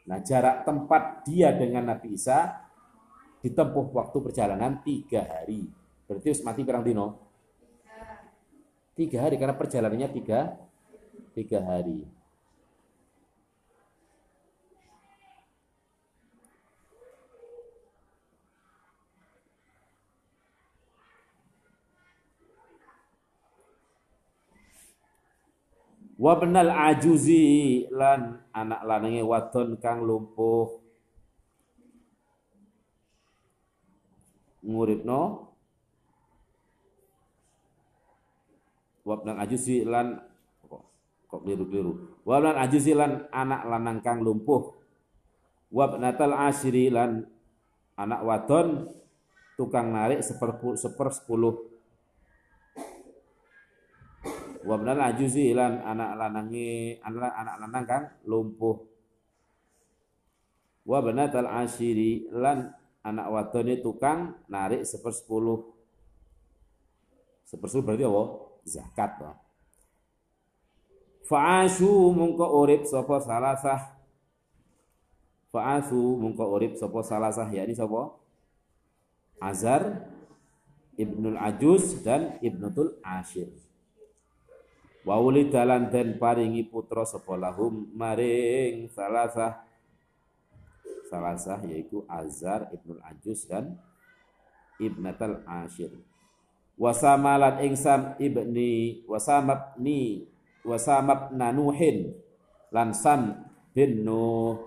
Nah, 0.09 0.17
jarak 0.21 0.65
tempat 0.65 1.25
dia 1.27 1.53
dengan 1.53 1.93
Nabi 1.93 2.17
Isa 2.17 2.69
ditempuh 3.41 3.93
waktu 3.93 4.17
perjalanan 4.21 4.81
tiga 4.81 5.25
hari. 5.25 5.65
Berarti 6.05 6.27
harus 6.33 6.43
mati 6.45 6.61
perang 6.65 6.85
dino? 6.85 7.07
Tiga 8.91 9.23
hari, 9.23 9.39
karena 9.39 9.55
perjalanannya 9.55 10.09
tiga, 10.13 10.57
tiga 11.33 11.59
hari. 11.63 12.20
Wa 26.21 26.37
benal 26.37 26.69
ajuzi 26.69 27.89
lan 27.89 28.37
anak 28.53 28.85
lanange 28.85 29.25
wadon 29.25 29.81
kang 29.81 30.05
lumpuh. 30.05 30.77
Nguripno 34.61 35.49
wa 39.01 39.15
benal 39.17 39.41
ajuzi 39.41 39.81
lan 39.81 40.21
kok 41.25 41.41
keliru-keliru. 41.41 42.21
Wa 42.21 42.37
benal 42.37 42.69
ajuzi 42.69 42.93
lan 42.93 43.25
anak 43.33 43.65
lanang 43.65 43.97
kang 44.05 44.21
lumpuh. 44.21 44.77
Wa 45.73 45.89
benatal 45.89 46.37
asyri 46.37 46.93
lan 46.93 47.25
anak 47.97 48.21
wadon 48.21 48.93
tukang 49.57 49.89
narik 49.89 50.21
seper, 50.21 50.77
seper 50.77 51.09
sepuluh 51.09 51.70
wa 54.61 54.75
minal 54.77 55.01
ajuzi 55.09 55.53
lan 55.57 55.81
anak 55.81 56.17
lanangi 56.17 56.97
anak 57.01 57.33
anak 57.33 57.55
lanang 57.65 57.83
kang 57.85 58.03
lumpuh. 58.29 58.77
Wa 60.85 60.97
banatal 61.01 61.49
asyiri 61.49 62.29
lan 62.33 62.73
anak 63.05 63.27
wadone 63.29 63.81
tukang 63.81 64.37
narik 64.49 64.85
sepersepuluh. 64.85 65.61
Sepersepuluh 67.45 67.85
berarti 67.85 68.05
apa? 68.05 68.23
Zakat 68.65 69.11
toh. 69.17 69.35
Fa'asu 71.25 72.11
mungko 72.11 72.45
urip 72.59 72.83
sapa 72.85 73.21
salasah. 73.21 73.81
Fa'asu 75.53 76.17
mungko 76.17 76.49
urip 76.53 76.77
sapa 76.77 76.99
salasah 77.05 77.47
yakni 77.49 77.77
sapa? 77.77 78.17
Azar 79.41 80.05
Ibnul 81.01 81.39
Ajuz 81.39 81.97
dan 82.05 82.37
Ibnutul 82.45 83.01
Ashir 83.01 83.49
Wa 85.01 85.17
dalan 85.49 85.89
den 85.89 86.21
paringi 86.21 86.61
putra 86.69 87.01
sapa 87.09 87.33
lahum 87.33 87.89
maring 87.97 88.85
salasah. 88.93 89.65
Salasah 91.09 91.59
yaitu 91.65 92.05
Azar 92.05 92.69
Ibnul 92.69 93.01
Ajus 93.01 93.49
dan 93.49 93.81
Ibnatal 94.77 95.41
Ashir. 95.49 95.91
Wasamalat 96.77 97.61
ingsan 97.65 98.17
ibni 98.17 99.05
wasamabni 99.05 100.25
wasamab 100.65 101.29
nanuhin 101.33 102.13
lan 102.73 102.93
sam 102.95 103.41
bin 103.73 104.05
Nuh. 104.05 104.57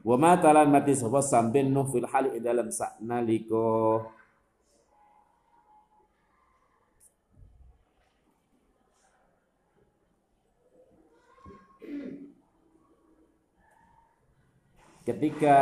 Wa 0.00 0.16
ma 0.16 0.38
talan 0.38 0.70
mati 0.70 0.94
sapa 0.94 1.22
sam 1.22 1.54
bin 1.54 1.70
Nuh 1.70 1.86
fil 1.88 2.06
hali 2.06 2.38
dalam 2.42 2.70
saknalika 2.70 4.04
ketika 15.04 15.56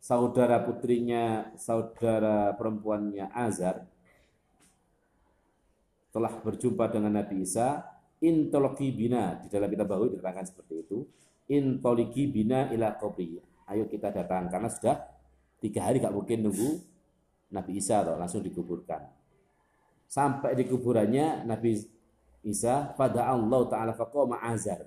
saudara 0.00 0.64
putrinya, 0.64 1.52
saudara 1.54 2.56
perempuannya 2.56 3.30
Azar 3.30 3.84
telah 6.10 6.32
berjumpa 6.42 6.90
dengan 6.90 7.22
Nabi 7.22 7.46
Isa, 7.46 7.86
intoloki 8.18 8.90
bina 8.90 9.38
di 9.38 9.46
dalam 9.46 9.70
kitab 9.70 9.86
bahu 9.86 10.16
diterangkan 10.16 10.46
seperti 10.48 10.74
itu, 10.82 10.98
intoliki 11.46 12.26
bina 12.26 12.66
ila 12.74 12.98
kubri. 12.98 13.38
Ayo 13.70 13.86
kita 13.86 14.10
datang 14.10 14.50
karena 14.50 14.66
sudah 14.66 14.96
tiga 15.62 15.86
hari 15.86 16.02
gak 16.02 16.10
mungkin 16.10 16.50
nunggu 16.50 16.82
Nabi 17.54 17.78
Isa 17.78 18.02
atau 18.02 18.18
langsung 18.18 18.42
dikuburkan. 18.42 19.06
Sampai 20.10 20.58
di 20.58 20.66
kuburannya 20.66 21.46
Nabi 21.46 21.78
Isa 22.42 22.90
pada 22.98 23.30
Allah 23.30 23.62
Taala 23.70 23.92
faqama 23.94 24.42
Azar 24.42 24.82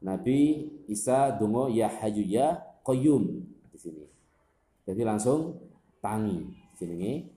Nabi 0.00 0.68
Isa 0.88 1.36
dungo 1.36 1.68
ya 1.68 1.92
hayu 2.00 2.24
ya 2.24 2.56
qayyum 2.80 3.44
di 3.68 3.78
sini. 3.78 4.04
Jadi 4.88 5.02
langsung 5.04 5.60
tangi 6.00 6.48
sini 6.80 7.28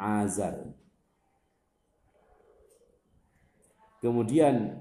azar. 0.00 0.64
Kemudian 4.00 4.80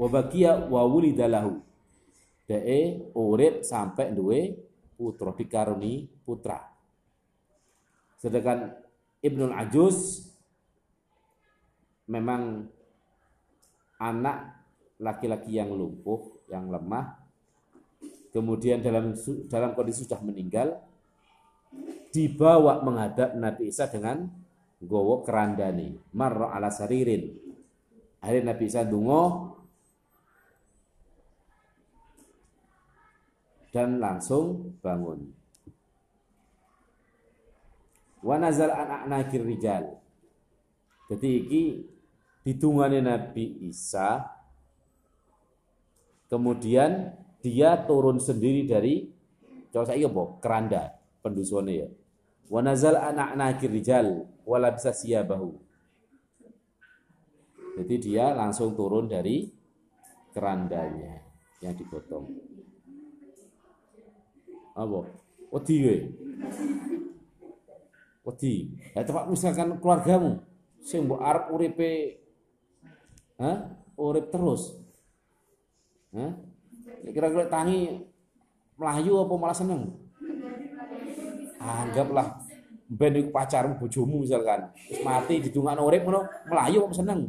wabakia 0.00 0.64
wa 0.64 0.88
wulidalahu. 0.88 1.60
Dae 2.44 3.08
urip 3.16 3.64
sampai 3.64 4.12
duwe 4.12 4.56
putra 4.96 5.32
dikaruni 5.36 6.08
putra. 6.24 6.60
Sedangkan 8.20 8.72
Ibnul 9.20 9.52
Ajuz 9.52 10.28
memang 12.08 12.68
anak 13.96 14.63
laki-laki 14.98 15.58
yang 15.58 15.74
lumpuh, 15.74 16.44
yang 16.50 16.70
lemah, 16.70 17.18
kemudian 18.34 18.82
dalam 18.82 19.14
dalam 19.46 19.70
kondisi 19.78 20.06
sudah 20.06 20.22
meninggal, 20.22 20.78
dibawa 22.14 22.82
menghadap 22.82 23.34
Nabi 23.34 23.70
Isa 23.70 23.90
dengan 23.90 24.30
gowo 24.82 25.22
kerandani, 25.22 25.94
marro 26.14 26.50
ala 26.50 26.70
saririn. 26.70 27.30
Akhirnya 28.22 28.54
Nabi 28.54 28.64
Isa 28.66 28.82
dungo 28.82 29.54
dan 33.74 33.98
langsung 33.98 34.78
bangun. 34.78 35.30
Wa 38.24 38.40
nazal 38.40 38.72
anak 38.72 39.10
nakir 39.10 39.44
rijal. 39.44 40.00
Jadi 41.10 41.30
iki 41.44 41.64
ditungane 42.46 43.04
Nabi 43.04 43.68
Isa 43.68 44.33
Kemudian 46.34 47.14
dia 47.38 47.78
turun 47.86 48.18
sendiri 48.18 48.66
dari 48.66 49.06
kalau 49.70 49.86
saya 49.86 50.10
apa? 50.10 50.22
Keranda 50.42 50.82
pendusone 51.22 51.72
ya. 51.78 51.86
Wa 52.50 52.58
nazal 52.58 52.98
anak 52.98 53.38
nakir 53.38 53.70
rijal 53.70 54.26
wala 54.42 54.74
bisa 54.74 54.90
siabahu. 54.90 55.54
Jadi 57.78 57.94
dia 58.02 58.34
langsung 58.34 58.74
turun 58.74 59.06
dari 59.06 59.46
kerandanya 60.34 61.22
yang 61.62 61.78
dipotong. 61.78 62.26
Apa? 64.74 65.06
Wedi 65.54 65.76
we. 65.86 65.96
Wedi. 68.26 68.74
Ya 68.90 69.06
tepat 69.06 69.30
misalkan 69.30 69.78
keluargamu 69.78 70.42
sing 70.82 71.06
mbok 71.06 71.22
arep 71.22 71.44
uripe 71.54 72.18
Hah? 73.38 73.70
Urip 73.94 74.34
terus. 74.34 74.83
Kira-kira 76.14 77.50
tangi 77.50 78.06
melayu 78.78 79.26
apa 79.26 79.34
malah 79.34 79.56
seneng? 79.56 79.82
Anggaplah 81.58 82.38
ben 82.86 83.18
iku 83.18 83.34
pacarmu 83.34 83.82
bojomu 83.82 84.22
misalkan. 84.22 84.70
Wis 84.86 85.02
mati 85.02 85.42
didungakno 85.42 85.82
urip 85.82 86.06
ngono, 86.06 86.22
melayu 86.46 86.86
apa 86.86 86.94
seneng? 86.94 87.20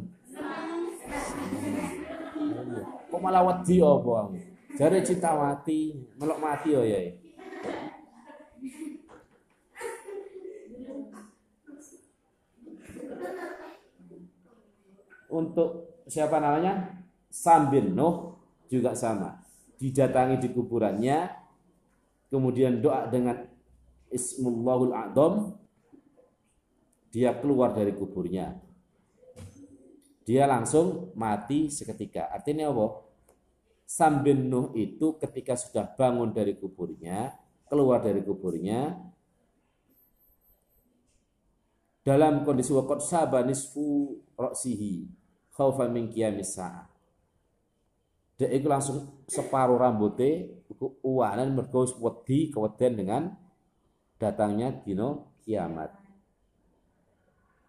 Kok 3.10 3.20
malah 3.20 3.42
wedi 3.42 3.82
apa? 3.82 4.30
Jare 4.76 5.00
cinta 5.02 5.34
mati, 5.34 5.96
melok 6.20 6.38
mati 6.38 6.70
oh 6.76 6.84
ya. 6.84 7.00
Untuk 15.26 15.98
siapa 16.06 16.38
namanya? 16.38 17.02
Sambin 17.32 17.92
Nuh 17.92 18.35
juga 18.66 18.92
sama. 18.98 19.42
Didatangi 19.76 20.40
di 20.40 20.48
kuburannya, 20.52 21.28
kemudian 22.32 22.80
doa 22.80 23.06
dengan 23.10 23.44
Ismullahul 24.10 24.94
A'dham, 24.94 25.58
dia 27.10 27.34
keluar 27.36 27.72
dari 27.72 27.92
kuburnya. 27.96 28.56
Dia 30.26 30.44
langsung 30.50 31.14
mati 31.14 31.70
seketika. 31.70 32.34
Artinya 32.34 32.70
apa? 32.72 33.06
Sam 33.86 34.26
bin 34.26 34.50
Nuh 34.50 34.74
itu 34.74 35.14
ketika 35.22 35.54
sudah 35.54 35.86
bangun 35.94 36.34
dari 36.34 36.58
kuburnya, 36.58 37.30
keluar 37.70 38.02
dari 38.02 38.18
kuburnya, 38.26 38.98
dalam 42.02 42.42
kondisi 42.42 42.74
wakot 42.74 43.02
sabanisfu 43.02 44.18
roksihi 44.38 45.06
khaufa 45.54 45.90
min 45.90 46.06
qiyamis 46.10 46.58
Dek 48.36 48.52
itu 48.52 48.68
langsung 48.68 49.24
separuh 49.24 49.80
rambutnya 49.80 50.44
iku 50.68 51.00
uwanan 51.00 51.56
mergo 51.56 51.88
wedi 52.04 52.52
keweden 52.52 52.92
dengan 53.00 53.22
datangnya 54.20 54.76
dino 54.84 55.40
kiamat. 55.40 55.88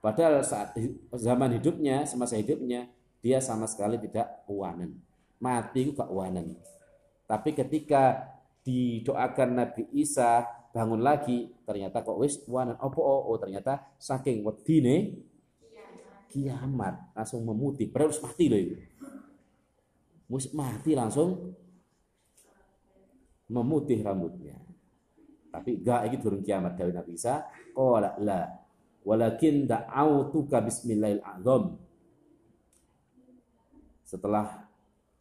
Padahal 0.03 0.43
saat 0.43 0.75
zaman 1.15 1.55
hidupnya, 1.55 2.03
semasa 2.03 2.35
hidupnya, 2.35 2.91
dia 3.23 3.39
sama 3.39 3.63
sekali 3.67 3.95
tidak 3.99 4.43
uwanan. 4.47 4.95
Mati 5.39 5.87
itu 5.87 5.91
gak 5.95 6.11
uwanan. 6.11 6.55
Tapi 7.27 7.51
ketika 7.55 8.35
didoakan 8.63 9.49
Nabi 9.57 9.83
Isa 9.95 10.47
bangun 10.75 10.99
lagi, 10.99 11.51
ternyata 11.63 12.03
kok 12.03 12.19
wis 12.19 12.43
uwanan. 12.47 12.75
Apa 12.79 12.99
oh, 12.99 13.31
oh, 13.31 13.37
ternyata 13.39 13.87
saking 13.99 14.43
wedine 14.43 15.15
kiamat 16.27 17.15
langsung 17.15 17.43
memutih. 17.47 17.87
Padahal 17.87 18.11
harus 18.11 18.21
mati 18.23 18.45
loh 18.51 18.59
itu 18.59 18.75
mus 20.27 20.51
mati 20.51 20.91
langsung 20.91 21.55
memutih 23.47 24.03
rambutnya. 24.03 24.59
Tapi 25.47 25.79
gak 25.79 26.11
iki 26.11 26.17
turun 26.19 26.43
kiamat 26.43 26.75
dari 26.75 26.91
Nabi 26.91 27.15
Isa, 27.15 27.47
qala 27.71 28.19
la 28.19 28.45
walakin 29.07 29.65
da'autuka 29.65 30.59
bismillahil 30.61 31.23
azam. 31.23 31.79
Setelah 34.03 34.67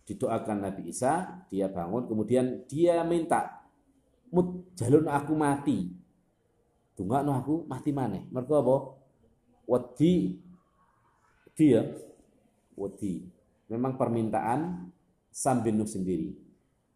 didoakan 0.06 0.58
Nabi 0.66 0.90
Isa, 0.90 1.42
dia 1.50 1.70
bangun 1.70 2.10
kemudian 2.10 2.66
dia 2.66 3.06
minta 3.06 3.62
mut 4.34 4.74
jalun 4.74 5.06
aku 5.06 5.32
mati. 5.38 5.94
Tunggu 6.98 7.14
aku 7.14 7.68
mati 7.70 7.90
mana? 7.94 8.24
Mereka 8.26 8.54
apa? 8.58 8.76
Wedi 9.70 10.40
dia 11.54 11.82
wedi. 12.74 13.22
Memang 13.66 13.98
permintaan 13.98 14.90
Sam 15.36 15.60
bin 15.60 15.76
Nuh 15.76 15.84
sendiri. 15.84 16.32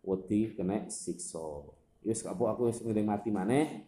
Wedi 0.00 0.57
kena 0.57 0.88
sikso. 0.88 1.76
Yus 2.00 2.24
aku 2.24 2.48
aku 2.48 2.72
wis 2.72 2.81
ngiring 2.81 3.05
mati 3.05 3.29
maneh. 3.29 3.85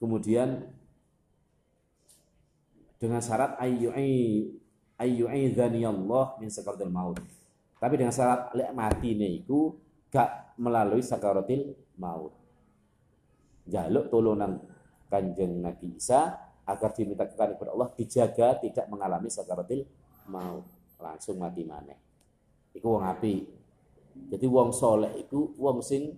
Kemudian 0.00 0.64
dengan 2.96 3.20
syarat 3.20 3.60
ayyu'i 3.60 4.48
ayyu'idhani 4.96 5.84
Allah 5.84 6.40
min 6.40 6.48
sakaratil 6.48 6.88
maut. 6.88 7.20
Tapi 7.76 7.94
dengan 8.00 8.16
syarat 8.16 8.56
lek 8.56 8.72
mati 8.72 9.12
niku 9.12 9.76
gak 10.08 10.56
melalui 10.56 11.04
sakaratil 11.04 11.76
maut. 12.00 12.32
Jaluk 13.68 14.08
tolongan 14.08 14.64
Kanjeng 15.12 15.60
Nabi 15.60 16.00
Isa 16.00 16.40
agar 16.64 16.96
diminta 16.96 17.28
kepada 17.28 17.52
Allah 17.68 17.92
dijaga 17.92 18.56
tidak 18.56 18.88
mengalami 18.88 19.28
sakaratil 19.28 19.84
mau 20.32 20.64
langsung 20.96 21.36
mati 21.36 21.68
maneh. 21.68 22.09
Iku 22.74 22.86
wong 22.98 23.04
api. 23.06 23.34
Jadi 24.30 24.46
wong 24.46 24.70
soleh 24.70 25.10
itu 25.18 25.54
wong 25.58 25.82
sing 25.82 26.14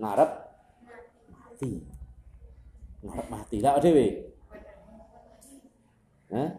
ngarep 0.00 0.30
mati. 1.28 1.72
Ngarep 3.04 3.26
mati. 3.28 3.56
Lah 3.60 3.76
dhewe. 3.80 4.06
Hah? 6.32 6.50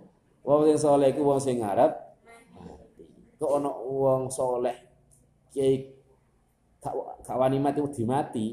Wong 0.45 0.61
sing 0.69 0.77
soleh 0.77 1.09
iku 1.09 1.21
wong 1.25 1.39
sing 1.41 1.61
ngarep 1.61 1.91
mati. 2.53 3.03
Kok 3.37 3.51
ana 3.57 3.71
wong 3.73 4.29
soleh 4.29 4.77
kiai 5.53 5.93
gak 7.25 7.37
wani 7.37 7.57
mati 7.57 7.81
mati. 8.05 8.45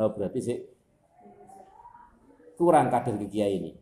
Oh, 0.00 0.08
berarti 0.16 0.40
sih 0.40 0.58
kurang 2.56 2.88
kader 2.88 3.20
ke 3.20 3.26
kiai 3.28 3.56
ini. 3.56 3.72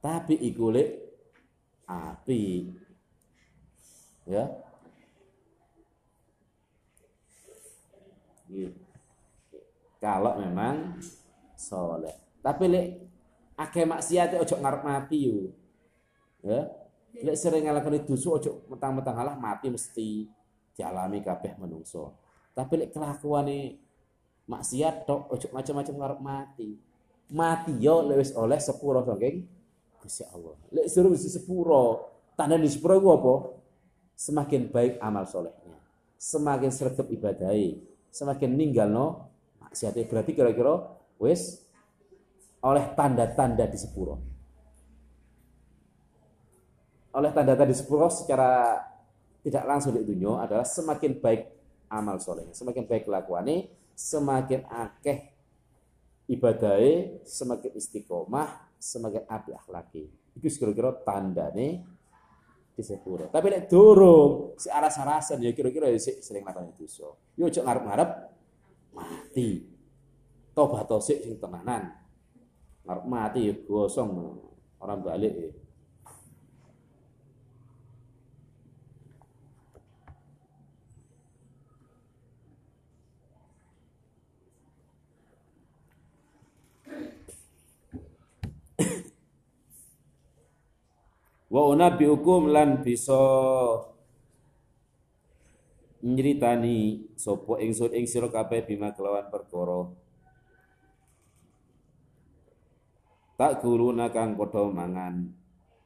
Tapi 0.00 0.34
iku 0.34 0.72
lek 0.72 0.88
api. 1.86 2.42
Ya. 4.30 4.46
Gitu. 8.46 8.78
Kalau 9.98 10.38
memang 10.38 11.02
soleh. 11.58 12.14
Tapi 12.38 12.64
lek 12.70 12.86
akeh 13.58 13.84
maksiat 13.84 14.38
ojo 14.38 14.54
ngarep 14.62 14.82
mati 14.86 15.18
yo. 15.26 15.50
Ya. 16.46 16.70
Lek 17.20 17.34
sering 17.34 17.66
ngalakoni 17.66 18.06
dosa 18.06 18.38
ojo 18.38 18.50
mentang-mentang 18.70 19.18
halah 19.18 19.34
mati 19.34 19.66
mesti 19.66 20.30
dialami 20.78 21.20
kabeh 21.20 21.58
menungso. 21.58 22.14
Tapi 22.54 22.86
lek 22.86 22.90
kelakuane 22.94 23.76
maksiat 24.46 25.04
tok 25.04 25.26
ojo 25.34 25.46
macam-macam 25.50 25.94
ngarep 25.98 26.20
mati 26.22 26.70
mati 27.30 27.72
yo 27.78 28.02
lewis 28.02 28.34
oleh 28.34 28.58
sepuro 28.58 29.06
saking 29.06 29.46
Gusti 30.00 30.24
Allah. 30.26 30.56
Lek 30.72 30.86
suruh 30.88 31.12
sepuro, 31.14 31.84
tanda 32.34 32.56
di 32.56 32.66
sepuro 32.72 32.96
itu 32.96 33.08
apa? 33.12 33.34
Semakin 34.20 34.68
baik 34.68 35.00
amal 35.00 35.24
solehnya, 35.24 35.80
semakin 36.20 36.68
sergap 36.68 37.08
ibadai, 37.08 37.80
semakin 38.12 38.52
ninggal 38.52 38.92
no 38.92 39.32
maksiatnya. 39.64 40.04
Berarti 40.04 40.36
kira-kira 40.36 40.92
wis 41.16 41.64
oleh 42.60 42.84
tanda-tanda 42.92 43.64
di 43.64 43.80
sepuro. 43.80 44.20
Oleh 47.16 47.32
tanda-tanda 47.32 47.72
di 47.72 47.76
sepuro 47.80 48.12
secara 48.12 48.76
tidak 49.40 49.64
langsung 49.64 49.96
di 49.96 50.04
dunia 50.04 50.44
adalah 50.44 50.68
semakin 50.68 51.16
baik 51.16 51.48
amal 51.88 52.20
solehnya, 52.20 52.52
semakin 52.52 52.84
baik 52.84 53.08
kelakuannya, 53.08 53.72
semakin 53.96 54.68
akeh 54.68 55.32
ibadai 56.30 57.24
semakin 57.26 57.72
istiqomah, 57.74 58.78
semakin 58.78 59.26
api 59.26 59.50
akhlaki. 59.50 60.04
Itu 60.38 60.46
kira-kira 60.46 60.94
tandane 61.02 61.82
di 62.74 62.82
sepuro. 62.82 63.28
Tapi 63.28 63.46
nek 63.52 63.68
durung 63.68 64.56
si 64.56 64.72
aras-arasan 64.72 65.42
ya 65.44 65.52
kira-kira 65.52 65.90
ya 65.90 65.98
si 66.00 66.18
sering 66.24 66.46
lakoni 66.46 66.72
dosa. 66.74 67.12
Yo 67.36 67.46
ngarep-ngarep 67.50 68.10
mati. 68.96 69.68
Tobat 70.50 70.88
tosik 70.88 71.22
sing 71.22 71.36
tenanan. 71.38 71.94
Ngarep 72.86 73.04
mati 73.06 73.40
ya 73.50 73.54
gosong 73.66 74.10
orang 74.80 75.00
balik 75.04 75.34
ya. 75.36 75.50
Wa 91.50 91.66
unabbiukum 91.66 92.54
lan 92.54 92.86
bisa 92.86 93.18
nyritani 96.00 97.10
sapa 97.18 97.60
ingsun 97.60 97.92
ing 97.92 98.06
sira 98.08 98.30
kabeh 98.30 98.64
bima 98.64 98.94
kelawan 98.94 99.26
perkara. 99.28 99.90
Tak 103.36 103.64
guruna 103.64 104.08
kang 104.12 104.38
padha 104.38 104.64
mangan. 104.68 105.32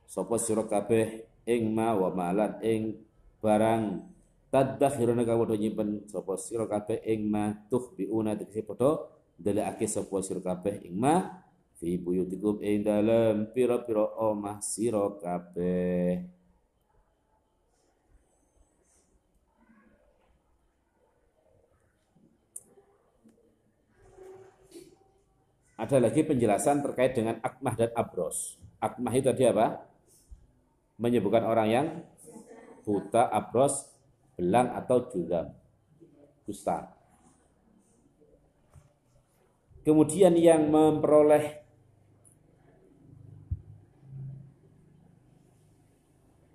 Sapa 0.04 0.36
sira 0.38 0.68
kabeh 0.68 1.26
ing 1.48 1.72
ma 1.72 1.96
wa 1.96 2.12
malan 2.12 2.60
ing 2.62 3.00
barang 3.40 4.04
tadakhiruna 4.52 5.24
kang 5.26 5.42
padha 5.42 5.56
nyimpen 5.58 6.06
sapa 6.06 6.36
sira 6.38 6.68
kabeh 6.68 7.02
ing 7.08 7.26
ma 7.26 7.56
tuhbiuna 7.72 8.36
tegese 8.38 8.62
padha 8.68 9.00
ndelekake 9.40 9.86
sapa 9.90 10.20
sira 10.22 10.44
kabeh 10.44 10.86
ing 10.86 10.94
ma 10.94 11.43
fi 11.84 12.00
buyutikum 12.00 12.64
ing 12.64 12.80
dalem 12.80 13.44
pira-pira 13.52 14.08
omah 14.16 14.64
sira 14.64 15.04
kabeh 15.20 16.32
Ada 25.74 26.00
lagi 26.00 26.24
penjelasan 26.24 26.80
terkait 26.80 27.12
dengan 27.12 27.36
akmah 27.44 27.74
dan 27.76 27.90
abros. 27.92 28.56
Akmah 28.80 29.10
itu 29.10 29.26
tadi 29.26 29.44
apa? 29.44 29.84
Menyebutkan 30.96 31.44
orang 31.44 31.68
yang 31.68 31.86
buta, 32.86 33.28
abros, 33.28 33.92
belang 34.38 34.70
atau 34.70 35.02
juga 35.10 35.50
kusta. 36.46 36.94
Kemudian 39.82 40.38
yang 40.38 40.70
memperoleh 40.70 41.63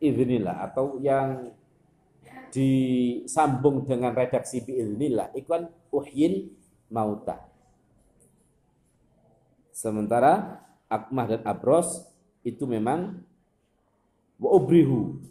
iznillah 0.01 0.65
atau 0.71 0.97
yang 0.99 1.51
disambung 2.49 3.85
dengan 3.85 4.11
redaksi 4.15 4.65
biiznillah 4.65 5.29
itu 5.37 5.45
kan 5.45 5.69
uhyin 5.93 6.49
mauta. 6.89 7.45
Sementara 9.69 10.59
akmah 10.89 11.25
dan 11.29 11.41
abros 11.45 12.09
itu 12.41 12.65
memang 12.65 13.21
wa 14.41 14.49
ubrihu 14.55 15.21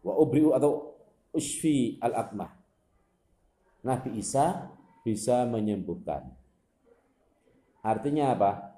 wa 0.00 0.16
ubrihu 0.16 0.56
atau 0.56 0.96
usfi 1.30 2.00
al 2.00 2.16
akmah. 2.16 2.56
Nabi 3.84 4.20
Isa 4.20 4.68
bisa 5.04 5.44
menyembuhkan. 5.48 6.28
Artinya 7.80 8.36
apa? 8.36 8.69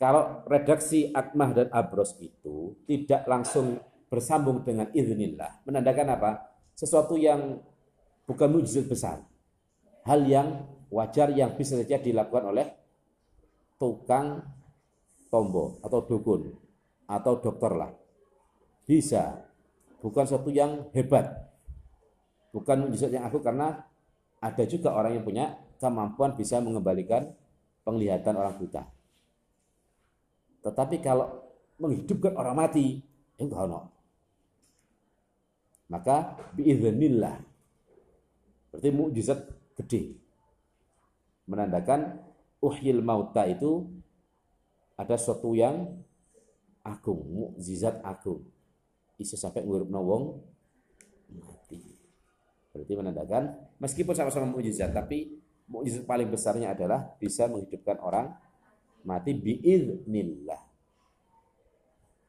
Kalau 0.00 0.48
redaksi 0.48 1.12
akmah 1.12 1.52
dan 1.52 1.68
abros 1.68 2.16
itu 2.24 2.72
tidak 2.88 3.28
langsung 3.28 3.76
bersambung 4.08 4.64
dengan 4.64 4.88
iznillah, 4.96 5.60
menandakan 5.68 6.16
apa? 6.16 6.30
Sesuatu 6.72 7.20
yang 7.20 7.60
bukan 8.24 8.48
mujizat 8.48 8.88
besar. 8.88 9.20
Hal 10.08 10.24
yang 10.24 10.64
wajar 10.88 11.28
yang 11.36 11.52
bisa 11.52 11.76
saja 11.76 12.00
dilakukan 12.00 12.48
oleh 12.48 12.64
tukang 13.76 14.40
tombo 15.28 15.76
atau 15.84 16.00
dukun 16.08 16.48
atau 17.04 17.36
dokter 17.36 17.72
lah. 17.76 17.92
Bisa. 18.88 19.36
Bukan 20.00 20.24
sesuatu 20.24 20.48
yang 20.48 20.88
hebat. 20.96 21.28
Bukan 22.56 22.88
mujizat 22.88 23.12
yang 23.12 23.28
aku 23.28 23.44
karena 23.44 23.84
ada 24.40 24.64
juga 24.64 24.96
orang 24.96 25.20
yang 25.20 25.24
punya 25.28 25.60
kemampuan 25.76 26.32
bisa 26.32 26.56
mengembalikan 26.56 27.36
penglihatan 27.84 28.32
orang 28.40 28.56
buta. 28.56 28.99
Tetapi 30.60 31.00
kalau 31.00 31.26
menghidupkan 31.80 32.36
orang 32.36 32.56
mati, 32.56 33.00
itu 33.40 33.54
ono. 33.56 33.88
Maka 35.90 36.38
biiznillah. 36.54 37.36
Berarti 38.70 38.88
mukjizat 38.94 39.40
gede. 39.74 40.14
Menandakan 41.50 42.22
uhyil 42.62 43.02
mauta 43.02 43.48
itu 43.48 43.90
ada 44.94 45.18
sesuatu 45.18 45.56
yang 45.56 45.98
agung, 46.86 47.26
mukjizat 47.26 48.04
agung. 48.06 48.46
Bisa 49.18 49.34
sampai 49.34 49.66
ngurupna 49.66 49.98
wong 49.98 50.38
mati. 51.40 51.80
Berarti 52.70 52.92
menandakan 52.94 53.42
meskipun 53.82 54.14
sama-sama 54.14 54.46
mukjizat 54.46 54.94
tapi 54.94 55.42
mukjizat 55.66 56.06
paling 56.06 56.30
besarnya 56.30 56.70
adalah 56.70 57.18
bisa 57.18 57.50
menghidupkan 57.50 57.98
orang 57.98 58.30
mati 59.04 59.36
biiznillah. 59.36 60.62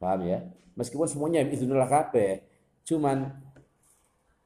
Paham 0.02 0.20
ya? 0.26 0.42
Meskipun 0.74 1.06
semuanya 1.06 1.44
biiznillah 1.44 1.90
kabeh, 1.90 2.42
cuman 2.88 3.28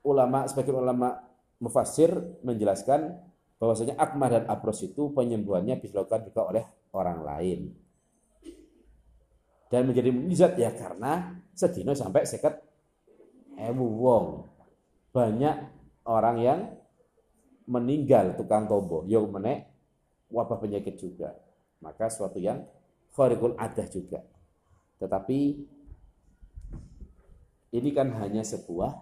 ulama 0.06 0.46
sebagian 0.46 0.78
ulama 0.82 1.22
mufasir 1.58 2.12
menjelaskan 2.44 3.16
bahwasanya 3.56 3.96
akmah 3.96 4.28
dan 4.28 4.44
abros 4.46 4.84
itu 4.84 5.10
penyembuhannya 5.16 5.80
bisa 5.80 5.96
dilakukan 5.96 6.28
juga 6.28 6.40
oleh 6.46 6.64
orang 6.92 7.18
lain. 7.24 7.60
Dan 9.66 9.90
menjadi 9.90 10.14
mujizat 10.14 10.54
ya 10.60 10.70
karena 10.70 11.42
sedino 11.50 11.90
sampai 11.96 12.22
seket 12.22 12.62
ewu 13.58 13.86
wong. 13.98 14.26
Banyak 15.10 15.56
orang 16.06 16.36
yang 16.38 16.60
meninggal 17.66 18.38
tukang 18.38 18.70
tombo, 18.70 19.02
yo 19.10 19.26
menek 19.26 19.66
wabah 20.30 20.60
penyakit 20.60 21.00
juga. 21.00 21.34
Maka 21.80 22.08
suatu 22.08 22.40
yang 22.40 22.64
khariqul 23.12 23.56
adah 23.56 23.86
juga. 23.88 24.20
Tetapi 25.00 25.38
ini 27.76 27.90
kan 27.92 28.08
hanya 28.16 28.40
sebuah 28.40 28.92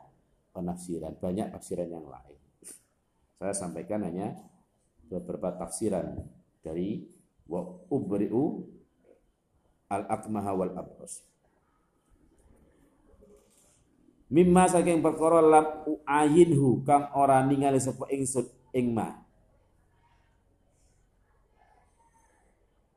penafsiran, 0.54 1.18
banyak 1.18 1.54
tafsiran 1.54 1.90
yang 1.90 2.06
lain. 2.06 2.38
Saya 3.38 3.54
sampaikan 3.54 4.06
hanya 4.06 4.34
beberapa 5.10 5.52
tafsiran 5.54 6.22
dari 6.62 7.06
wa 7.50 7.60
ubri'u 7.92 8.64
al-akmaha 9.90 10.50
wal 10.56 10.72
abros. 10.74 11.22
Mimma 14.32 14.66
saking 14.66 15.04
perkara 15.04 15.44
lam 15.44 15.66
uayinhu 15.86 16.82
kang 16.82 17.12
ora 17.14 17.44
ningali 17.44 17.78
sapa 17.78 18.08
ingsun 18.10 18.48
ing 18.72 18.90
ma. 18.90 19.23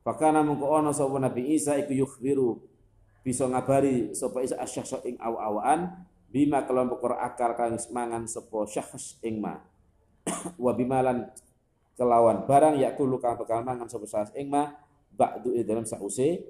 Fakana 0.08 0.40
mengko 0.40 0.72
ana 0.72 0.88
sapa 0.88 1.20
Nabi 1.20 1.52
Isa 1.52 1.76
iku 1.76 1.92
yukhbiru 1.92 2.56
bisa 3.20 3.44
ngabari 3.44 4.16
sapa 4.16 4.40
Isa 4.40 4.56
asyakhs 4.56 5.04
ing 5.04 5.20
aw-awaan 5.20 6.00
bima 6.32 6.64
kelompok 6.64 7.12
akal 7.12 7.52
kang 7.52 7.76
mangan 7.92 8.24
sapa 8.24 8.64
syakhs 8.64 9.20
ing 9.20 9.36
ma. 9.36 9.60
Wa 10.64 10.72
bimalan 10.72 11.28
kelawan 12.00 12.48
barang 12.48 12.80
yakulu 12.80 13.20
kang 13.20 13.36
bakal 13.36 13.60
mangan 13.60 13.84
sapa 13.84 14.08
syakhs 14.08 14.32
ing 14.32 14.48
ma 14.48 14.72
ba'du 15.12 15.52
dalam 15.60 15.84
sause 15.84 16.40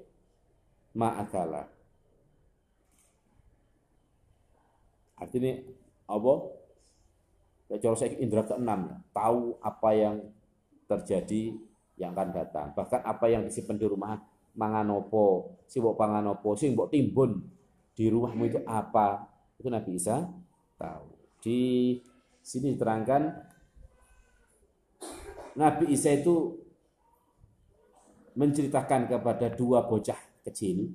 ma 0.95 1.19
akala. 1.19 1.67
Artinya 5.19 5.59
apa? 6.07 6.33
Ya 7.75 7.91
saya 7.91 8.15
indra 8.23 8.47
keenam, 8.47 9.03
tahu 9.11 9.59
apa 9.59 9.89
yang 9.91 10.31
terjadi 10.87 11.59
yang 11.99 12.15
akan 12.15 12.31
datang. 12.31 12.67
Bahkan 12.73 13.03
apa 13.03 13.25
yang 13.27 13.43
disimpan 13.43 13.75
di 13.75 13.85
rumah 13.85 14.15
manganopo, 14.55 15.59
si 15.67 15.77
panganopo, 15.83 16.55
si 16.55 16.71
bok 16.71 16.89
timbun 16.89 17.43
di 17.93 18.07
rumahmu 18.07 18.43
itu 18.47 18.59
apa? 18.63 19.27
Itu 19.59 19.67
Nabi 19.67 19.99
Isa 19.99 20.23
tahu. 20.79 21.05
Di 21.43 21.59
sini 22.39 22.73
diterangkan 22.73 23.21
Nabi 25.59 25.91
Isa 25.91 26.15
itu 26.15 26.55
menceritakan 28.39 29.11
kepada 29.11 29.51
dua 29.51 29.83
bocah 29.83 30.15
kecil 30.47 30.87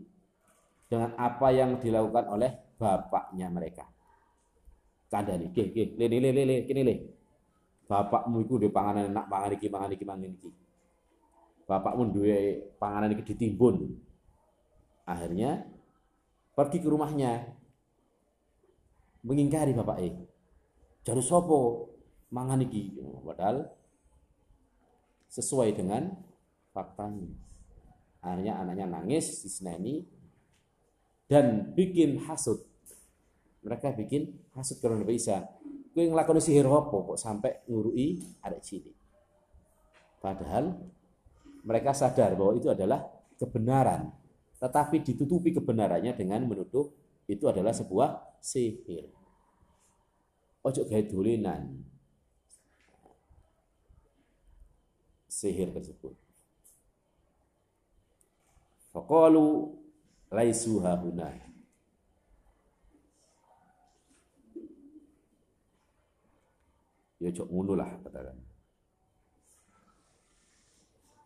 dengan 0.88 1.12
apa 1.20 1.52
yang 1.52 1.76
dilakukan 1.76 2.24
oleh 2.32 2.50
bapaknya 2.80 3.52
mereka 3.52 3.84
kandhani 5.14 5.46
nggih 5.52 5.66
nggih 5.70 5.88
le 5.94 6.06
le 6.10 6.30
le 6.34 6.42
le 6.42 6.56
kene 6.66 6.82
le 6.82 6.94
bapakmu 7.86 8.42
iku 8.42 8.58
duwe 8.58 8.72
panganan 8.74 9.12
enak 9.12 9.26
pangan 9.30 9.50
iki 9.54 9.68
mangan 9.70 9.90
iki 9.94 10.04
mangan 10.08 10.32
iki 10.34 10.50
bapakmu 11.64 12.12
duwe 12.12 12.68
panganan 12.76 13.12
iki 13.16 13.34
ditimbun. 13.34 13.96
Akhirnya 15.04 15.64
pergi 16.56 16.78
ke 16.80 16.88
rumahnya. 16.88 17.52
Mengingkari 19.24 19.72
bapak 19.72 20.04
eh 20.04 20.12
jadi 21.04 21.20
sopo 21.20 21.92
mangan 22.32 22.64
iki? 22.64 22.96
Padahal 23.20 23.68
sesuai 25.28 25.76
dengan 25.76 26.16
faktanya. 26.72 27.28
Akhirnya 28.24 28.56
anaknya 28.64 28.88
nangis 28.88 29.44
diseneni 29.44 30.08
dan 31.28 31.76
bikin 31.76 32.24
hasut. 32.24 32.64
Mereka 33.60 33.92
bikin 34.00 34.32
hasut 34.56 34.80
kalau 34.80 34.96
Nabi 34.96 35.20
Isa. 35.20 35.44
Kue 35.92 36.08
ngelakoni 36.10 36.40
sihir 36.42 36.66
apa 36.66 36.90
kok 36.90 37.20
sampai 37.20 37.62
ngurui 37.68 38.18
adik 38.42 38.64
cilik. 38.64 38.96
Padahal 40.18 40.80
mereka 41.64 41.96
sadar 41.96 42.36
bahwa 42.36 42.52
itu 42.54 42.68
adalah 42.68 43.02
kebenaran. 43.40 44.12
Tetapi 44.60 45.00
ditutupi 45.00 45.50
kebenarannya 45.50 46.12
dengan 46.14 46.44
menuduh 46.44 46.92
itu 47.24 47.44
adalah 47.48 47.72
sebuah 47.72 48.38
sihir. 48.38 49.08
Ojo 50.64 50.84
dolinan. 50.88 51.84
Sihir 55.28 55.74
tersebut. 55.74 56.14
Faqalu 58.94 59.74
laisu 60.30 60.78
hahuna. 60.84 61.44
ya 67.24 67.32
cok 67.32 67.48
ngono 67.48 67.72
katakan 68.04 68.36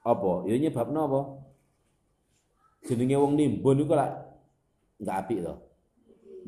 apa? 0.09 0.49
Ya 0.49 0.57
nyebabno 0.57 1.01
apa? 1.05 1.21
Jenenge 2.89 3.17
wong 3.21 3.37
nimbun 3.37 3.85
iku 3.85 3.93
lah 3.93 4.11
enggak 4.97 5.17
apik 5.27 5.39
to. 5.45 5.55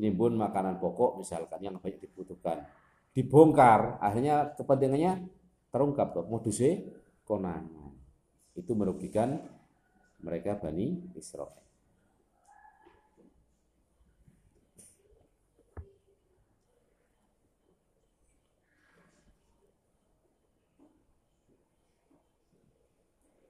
Nimbun 0.00 0.40
makanan 0.40 0.80
pokok 0.80 1.20
misalkan 1.20 1.60
yang 1.60 1.76
banyak 1.76 2.00
dibutuhkan. 2.00 2.64
Dibongkar 3.12 4.00
akhirnya 4.00 4.56
kepentingannya 4.56 5.28
terungkap 5.68 6.16
tuh 6.16 6.24
modusnya 6.24 6.80
konangan. 7.28 7.92
Itu 8.56 8.72
merugikan 8.74 9.38
mereka 10.24 10.56
Bani 10.56 11.14
Israel 11.14 11.69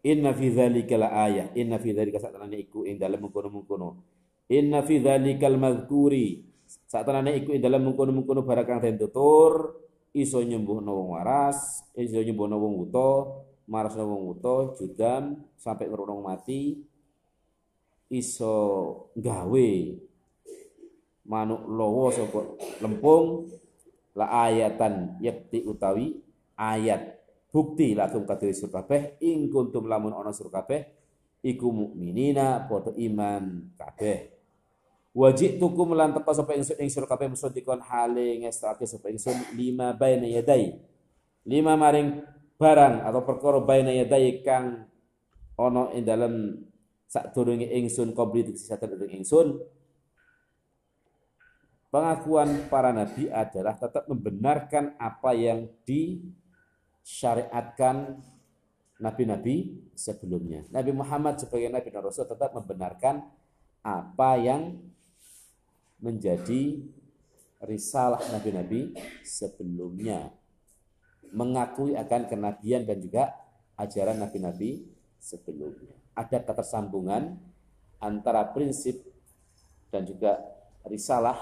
Inna 0.01 0.33
fi 0.33 0.47
dzalika 0.49 0.97
la 0.97 1.09
ayah. 1.29 1.53
Inna 1.57 1.77
fi 1.77 1.93
dzalika 1.93 2.17
satanane 2.17 2.57
iku 2.57 2.89
ing 2.89 2.97
dalem 2.97 3.29
mengkono-mengkono. 3.29 3.89
Inna 4.49 4.81
fi 4.81 5.01
dzalikal 5.01 5.61
madhkuri. 5.61 6.45
Satanane 6.89 7.37
iku 7.37 7.53
ing 7.53 7.61
dalem 7.61 7.91
mengkono-mengkono 7.91 8.41
barang 8.45 8.67
kang 8.67 8.81
den 8.81 8.97
tutur 8.97 9.77
iso 10.11 10.43
nyembuhno 10.43 10.91
wong 10.91 11.09
waras, 11.15 11.87
iso 11.95 12.19
nyembuhno 12.19 12.59
wong 12.59 12.75
wuta, 12.83 13.11
marasno 13.71 14.11
wong 14.11 14.23
wuta, 14.35 14.75
judam 14.75 15.39
sampai 15.55 15.87
ngrunung 15.87 16.27
mati 16.27 16.83
iso 18.11 18.55
gawe 19.15 19.71
manuk 21.31 21.63
lowo 21.71 22.11
sapa 22.11 22.43
lempung 22.83 23.47
la 24.19 24.51
ayatan 24.51 25.15
yakti 25.23 25.63
utawi 25.63 26.19
ayat 26.59 27.20
bukti 27.51 27.93
lakum 27.99 28.25
kadiri 28.25 28.55
sur 28.55 28.71
kabeh. 28.71 29.21
Ing 29.21 29.51
kuntum 29.51 29.91
lamun 29.91 30.15
ana 30.15 30.31
sur 30.31 30.49
kabeh 30.49 30.87
iku 31.45 31.69
mukminina 31.71 32.65
padha 32.71 32.95
iman 32.97 33.75
kabeh. 33.77 34.41
Wajib 35.11 35.59
tukum 35.59 35.91
lan 35.99 36.15
teka 36.15 36.31
sapa 36.31 36.55
ingsun 36.55 36.79
ing 36.79 36.87
sur 36.87 37.03
kabeh 37.03 37.27
musaddiqon 37.27 37.83
hale 37.83 38.47
ngestake 38.47 38.87
sapa 38.87 39.11
ingsun 39.11 39.59
lima 39.59 39.91
baina 39.91 40.31
yadai. 40.31 40.79
Lima 41.43 41.75
maring 41.75 42.23
barang 42.55 43.03
atau 43.03 43.21
perkara 43.27 43.59
baina 43.59 43.91
yadai 43.91 44.39
kang 44.47 44.87
ana 45.59 45.91
ing 45.99 46.07
dalem 46.07 46.35
sadurunge 47.11 47.67
ingsun 47.67 48.15
qabli 48.15 48.55
ing 48.55 49.27
ingsun. 49.27 49.59
Pengakuan 51.91 52.71
para 52.71 52.95
nabi 52.95 53.27
adalah 53.27 53.75
tetap 53.75 54.07
membenarkan 54.07 54.95
apa 54.95 55.35
yang 55.35 55.67
di 55.83 56.23
syariatkan 57.05 58.21
nabi-nabi 59.01 59.81
sebelumnya. 59.97 60.69
Nabi 60.69 60.93
Muhammad 60.93 61.41
sebagai 61.41 61.73
nabi 61.73 61.89
dan 61.89 62.05
rasul 62.05 62.29
tetap 62.29 62.53
membenarkan 62.53 63.25
apa 63.81 64.31
yang 64.37 64.77
menjadi 66.01 66.85
risalah 67.65 68.21
nabi-nabi 68.33 68.93
sebelumnya. 69.25 70.33
Mengakui 71.31 71.95
akan 71.97 72.27
kenabian 72.27 72.85
dan 72.85 72.99
juga 73.01 73.33
ajaran 73.81 74.21
nabi-nabi 74.21 74.85
sebelumnya. 75.17 75.97
Ada 76.13 76.43
ketersambungan 76.45 77.39
antara 78.01 78.45
prinsip 78.53 79.01
dan 79.89 80.05
juga 80.05 80.41
risalah 80.85 81.37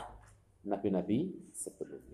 nabi-nabi 0.63 1.35
sebelumnya. 1.55 2.08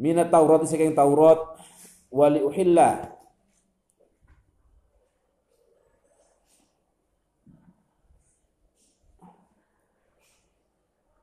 Minat 0.00 0.28
Taurat 0.32 0.64
saking 0.64 0.96
Taurat. 0.96 1.38
Wali 2.06 2.40
uhilla. 2.40 3.16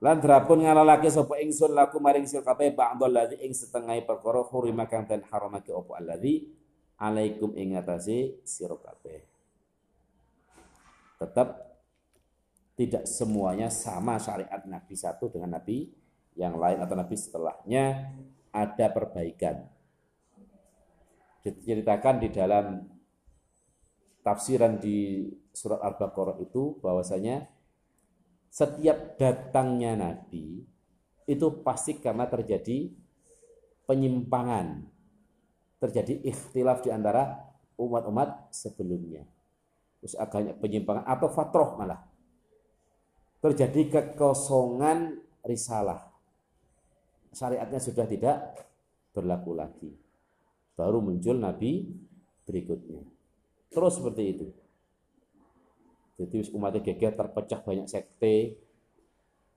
Lan 0.04 0.20
drapun 0.20 0.68
ngalalake 0.68 1.08
sapa 1.08 1.40
ingsun 1.40 1.72
laku 1.72 1.96
maring 2.04 2.28
sira 2.28 2.44
kabeh 2.44 2.76
ba'dal 2.76 3.08
ladzi 3.08 3.40
ing 3.40 3.56
setengah 3.56 3.96
perkara 4.04 4.44
hurima 4.52 4.84
kang 4.84 5.08
den 5.08 5.24
haramake 5.32 5.72
apa 5.72 5.96
alladzi 5.96 6.44
alaikum 7.00 7.56
ing 7.56 7.80
atase 7.80 8.44
sira 8.44 8.76
kabeh. 8.76 9.24
Tetap 11.24 11.56
tidak 12.76 13.08
semuanya 13.08 13.72
sama 13.72 14.20
syariat 14.20 14.60
Nabi 14.68 14.92
satu 14.92 15.32
dengan 15.32 15.56
Nabi 15.56 15.88
yang 16.36 16.60
lain 16.60 16.84
atau 16.84 17.00
Nabi 17.00 17.16
setelahnya 17.16 18.12
ada 18.54 18.88
perbaikan. 18.94 19.68
diceritakan 21.44 22.24
di 22.24 22.30
dalam 22.32 22.88
tafsiran 24.24 24.80
di 24.80 25.28
surat 25.52 25.84
Al-Baqarah 25.84 26.39
itu 26.39 26.80
bahwasanya 26.80 27.52
setiap 28.48 29.20
datangnya 29.20 30.00
nabi 30.00 30.63
itu 31.28 31.48
pasti 31.63 32.00
karena 32.00 32.28
terjadi 32.32 32.92
penyimpangan. 33.88 34.88
Terjadi 35.84 36.24
ikhtilaf 36.24 36.80
di 36.80 36.96
antara 36.96 37.44
umat-umat 37.76 38.56
sebelumnya. 38.56 39.28
Terus 40.00 40.16
agaknya 40.16 40.56
penyimpangan 40.56 41.04
atau 41.04 41.28
fatroh 41.28 41.76
malah. 41.76 42.08
Terjadi 43.44 43.92
kekosongan 43.92 45.20
risalah. 45.44 46.12
Syariatnya 47.34 47.82
sudah 47.82 48.06
tidak 48.06 48.38
berlaku 49.10 49.58
lagi. 49.58 49.91
Baru 50.78 51.02
muncul 51.02 51.38
nabi 51.38 51.89
berikutnya. 52.46 53.02
Terus 53.74 53.98
seperti 53.98 54.24
itu. 54.30 54.48
Jadi 56.13 56.54
umatnya 56.54 56.86
geger 56.86 57.17
terpecah 57.17 57.60
banyak 57.65 57.89
sekte 57.89 58.62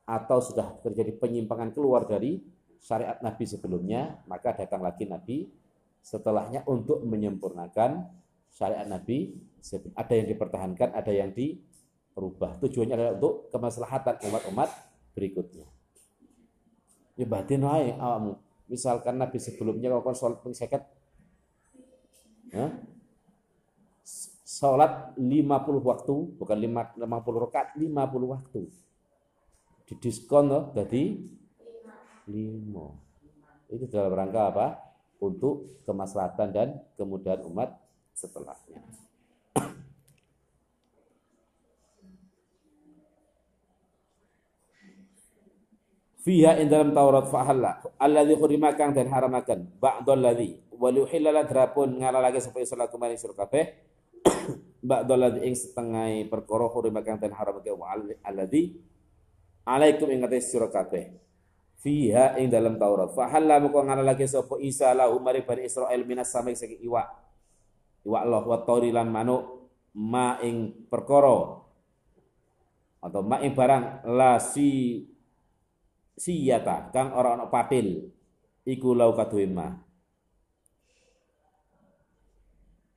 atau 0.09 0.39
sudah 0.41 0.81
terjadi 0.81 1.13
penyimpangan 1.21 1.77
keluar 1.77 2.09
dari 2.09 2.41
syariat 2.81 3.21
Nabi 3.21 3.45
sebelumnya, 3.45 4.25
maka 4.25 4.57
datang 4.57 4.81
lagi 4.81 5.05
Nabi 5.05 5.53
setelahnya 6.01 6.65
untuk 6.65 7.05
menyempurnakan 7.05 8.09
syariat 8.49 8.89
Nabi. 8.89 9.37
Ada 9.99 10.13
yang 10.17 10.27
dipertahankan, 10.33 10.95
ada 10.95 11.13
yang 11.13 11.35
dirubah. 11.35 12.57
Tujuannya 12.63 12.95
adalah 12.95 13.13
untuk 13.19 13.51
kemaslahatan 13.53 14.15
umat-umat 14.31 14.71
berikutnya. 15.13 15.76
Ya 17.17 17.25
batin 17.25 17.65
wae 17.65 17.97
awamu. 17.97 18.37
Misalkan 18.69 19.17
Nabi 19.17 19.41
sebelumnya 19.41 19.89
melakukan 19.89 20.19
sholat 20.19 20.39
pengseket, 20.43 20.83
ya, 22.51 22.75
sholat 24.43 25.15
50 25.15 25.87
waktu, 25.87 26.15
bukan 26.35 26.57
50 26.59 27.45
rakaat, 27.47 27.79
50 27.79 28.27
waktu. 28.27 28.67
Didiskon 29.87 30.51
loh, 30.51 30.75
jadi 30.75 31.15
5. 32.27 33.71
Itu 33.71 33.87
dalam 33.87 34.13
rangka 34.19 34.43
apa? 34.51 34.67
Untuk 35.23 35.83
kemaslahatan 35.87 36.49
dan 36.51 36.69
kemudahan 36.99 37.47
umat 37.47 37.79
setelahnya. 38.19 38.83
Fiha 46.27 46.59
in 46.59 46.67
dalam 46.67 46.91
Taurat 46.91 47.31
fahalla. 47.31 47.79
Alladzi 48.03 48.35
khurima 48.35 48.75
kang 48.75 48.91
dan 48.91 49.07
haramakan 49.07 49.79
ba'dal 49.79 50.19
ladzi 50.19 50.59
wa 50.75 50.91
yuhillala 50.91 51.47
drapun 51.47 52.03
ngalalake 52.03 52.43
sapa 52.43 52.67
salat 52.67 52.91
kemarin 52.91 53.15
surga 53.15 53.47
kabeh. 53.47 53.65
Ba'dal 54.91 55.39
ing 55.47 55.55
setengah 55.55 56.27
perkara 56.27 56.67
hurima 56.67 57.07
kang 57.07 57.23
den 57.23 57.31
haramake 57.31 57.71
wa 57.71 57.95
alladzi 58.27 58.75
alaikum 59.63 60.11
ing 60.11 60.27
atas 60.27 60.51
sira 60.51 60.67
kabeh. 60.67 61.15
Fiha 61.79 62.43
ing 62.43 62.51
dalam 62.51 62.75
Taurat. 62.75 63.15
Fa 63.15 63.31
halla 63.31 63.63
moko 63.63 63.87
lagi 63.87 64.27
sapa 64.27 64.59
Isa 64.59 64.91
lahu 64.99 65.23
mari 65.23 65.47
bani 65.47 65.71
Israil 65.71 66.03
minas 66.03 66.35
samai 66.35 66.59
saking 66.59 66.83
iwa 66.91 67.07
iwa 68.03 68.19
Allah 68.19 68.43
wa 68.43 68.59
tauri 68.67 68.91
lan 68.91 69.15
manuk. 69.15 69.71
Ma 69.95 70.43
ing 70.43 70.91
perkara. 70.91 71.63
Atau 72.99 73.23
ma 73.23 73.39
ing 73.47 73.55
barang. 73.55 74.11
La 74.11 74.43
si 74.43 75.07
siyata 76.17 76.91
kang 76.91 77.13
ora 77.13 77.37
ana 77.37 77.47
patil 77.47 78.09
iku 78.65 78.97
lau 78.97 79.13
kaduwe 79.13 79.47
ma 79.47 79.77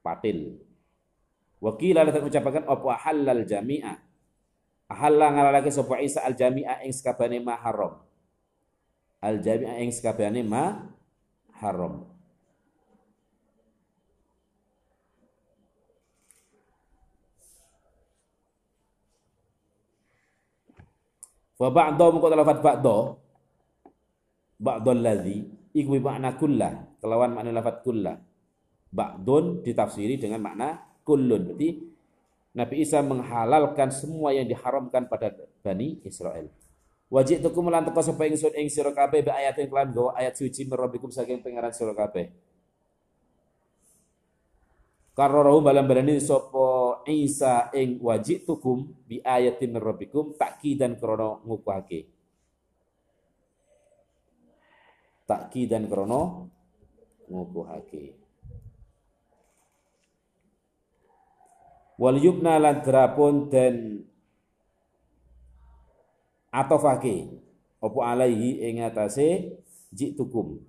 patil 0.01 0.69
Wakil 1.59 1.91
ada 1.99 2.23
ucapakan 2.23 2.63
apa 2.63 2.89
halal 3.03 3.43
jami'ah. 3.43 3.99
Ahalla 4.89 5.27
ngalalake 5.29 5.69
sapa 5.69 5.99
Isa 5.99 6.23
al 6.23 6.33
jami'ah 6.33 6.81
ing 6.87 6.95
sakabehane 6.95 7.43
ma 7.43 7.59
haram. 7.59 7.99
Al 9.19 9.43
jami'ah 9.43 9.75
ing 9.83 9.91
sakabehane 9.91 10.41
ma 10.41 10.87
haram. 11.59 12.08
Wa 21.59 21.67
ba'da 21.67 22.05
muka 22.15 22.31
lafat 22.31 22.63
ba'da 22.63 22.97
ba'da 24.55 24.89
alladhi 24.95 25.43
iku 25.75 25.99
makna 25.99 26.39
kullah 26.39 26.71
kelawan 27.03 27.35
makna 27.35 27.51
lafat 27.51 27.83
kullah 27.83 28.15
ba'dun 28.89 29.59
ditafsiri 29.61 30.15
dengan 30.15 30.39
makna 30.39 30.79
kullun. 31.03 31.51
Berarti 31.51 31.69
Nabi 32.55 32.75
Isa 32.81 33.03
menghalalkan 33.05 33.91
semua 33.93 34.33
yang 34.33 34.47
diharamkan 34.47 35.05
pada 35.05 35.35
Bani 35.61 36.01
Israel. 36.07 36.49
Wajib 37.09 37.41
tuku 37.41 37.59
melan 37.65 37.85
teko 37.89 38.05
sapa 38.05 38.29
ingsun 38.29 38.53
ing 38.53 38.69
sira 38.69 38.93
kabeh 38.93 39.25
be 39.25 39.33
ayat 39.33 39.57
kelan 39.57 39.89
gawa 39.89 40.13
ayat 40.13 40.37
suci 40.37 40.65
merobikum 40.69 41.09
saking 41.09 41.41
pangeran 41.41 41.73
sira 41.73 41.93
kabeh. 41.97 42.29
Karena 45.17 45.51
balam 45.57 45.85
berani 45.89 46.21
sapa 46.21 46.68
Isa 47.09 47.73
ing 47.73 47.97
wajib 47.99 48.45
tukum 48.45 48.93
bi 49.09 49.19
ayatin 49.25 49.73
rabbikum 49.75 50.37
takkidan 50.37 50.95
krana 51.01 51.41
ngukuhake. 51.41 52.05
Takkidan 55.25 55.89
krana 55.89 56.45
ngukuhake. 57.25 58.19
wal 61.99 62.15
yubna 62.15 62.55
lan 62.55 62.79
drapun 62.79 63.51
den 63.51 64.07
atofake 66.47 67.27
apa 67.83 67.99
alaihi 68.07 68.63
ing 68.71 68.79
atase 68.87 69.59
jitukum 69.91 70.63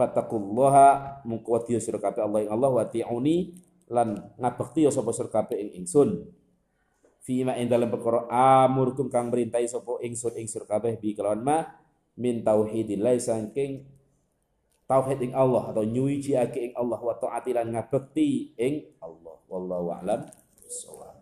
fattaqullaha 0.00 1.20
mungko 1.28 1.60
sira 1.76 2.00
kabeh 2.00 2.24
Allah 2.24 2.40
ing 2.48 2.50
Allah 2.50 2.70
wa 2.72 2.84
ti'uni 2.88 3.52
lan 3.90 4.18
ngabekti 4.38 4.86
sapa 4.90 5.10
sira 5.14 5.30
kabeh 5.30 5.56
ing 5.58 5.70
ingsun. 5.84 6.26
Fima 7.26 7.58
ing 7.58 7.66
dalam 7.66 7.90
perkara 7.90 8.30
amurkum 8.64 9.10
kang 9.10 9.34
merintahi 9.34 9.66
sapa 9.66 9.98
ingsun 10.02 10.38
ing 10.38 10.46
sira 10.46 10.66
kabeh 10.66 10.98
bi 10.98 11.14
kelawan 11.14 11.42
ma 11.42 11.58
min 12.16 12.46
tauhidillah 12.46 13.18
saking 13.18 13.82
tauhid 14.86 15.18
ing 15.18 15.32
Allah 15.34 15.74
atau 15.74 15.82
nyuwiji 15.82 16.38
ing 16.38 16.72
Allah 16.78 17.00
wa 17.02 17.14
taati 17.18 17.50
lan 17.50 17.74
ngabekti 17.74 18.54
ing 18.54 18.74
Allah. 19.02 19.34
Wallahu 19.46 19.94
a'lam 19.94 20.26
bissawab 20.58 21.15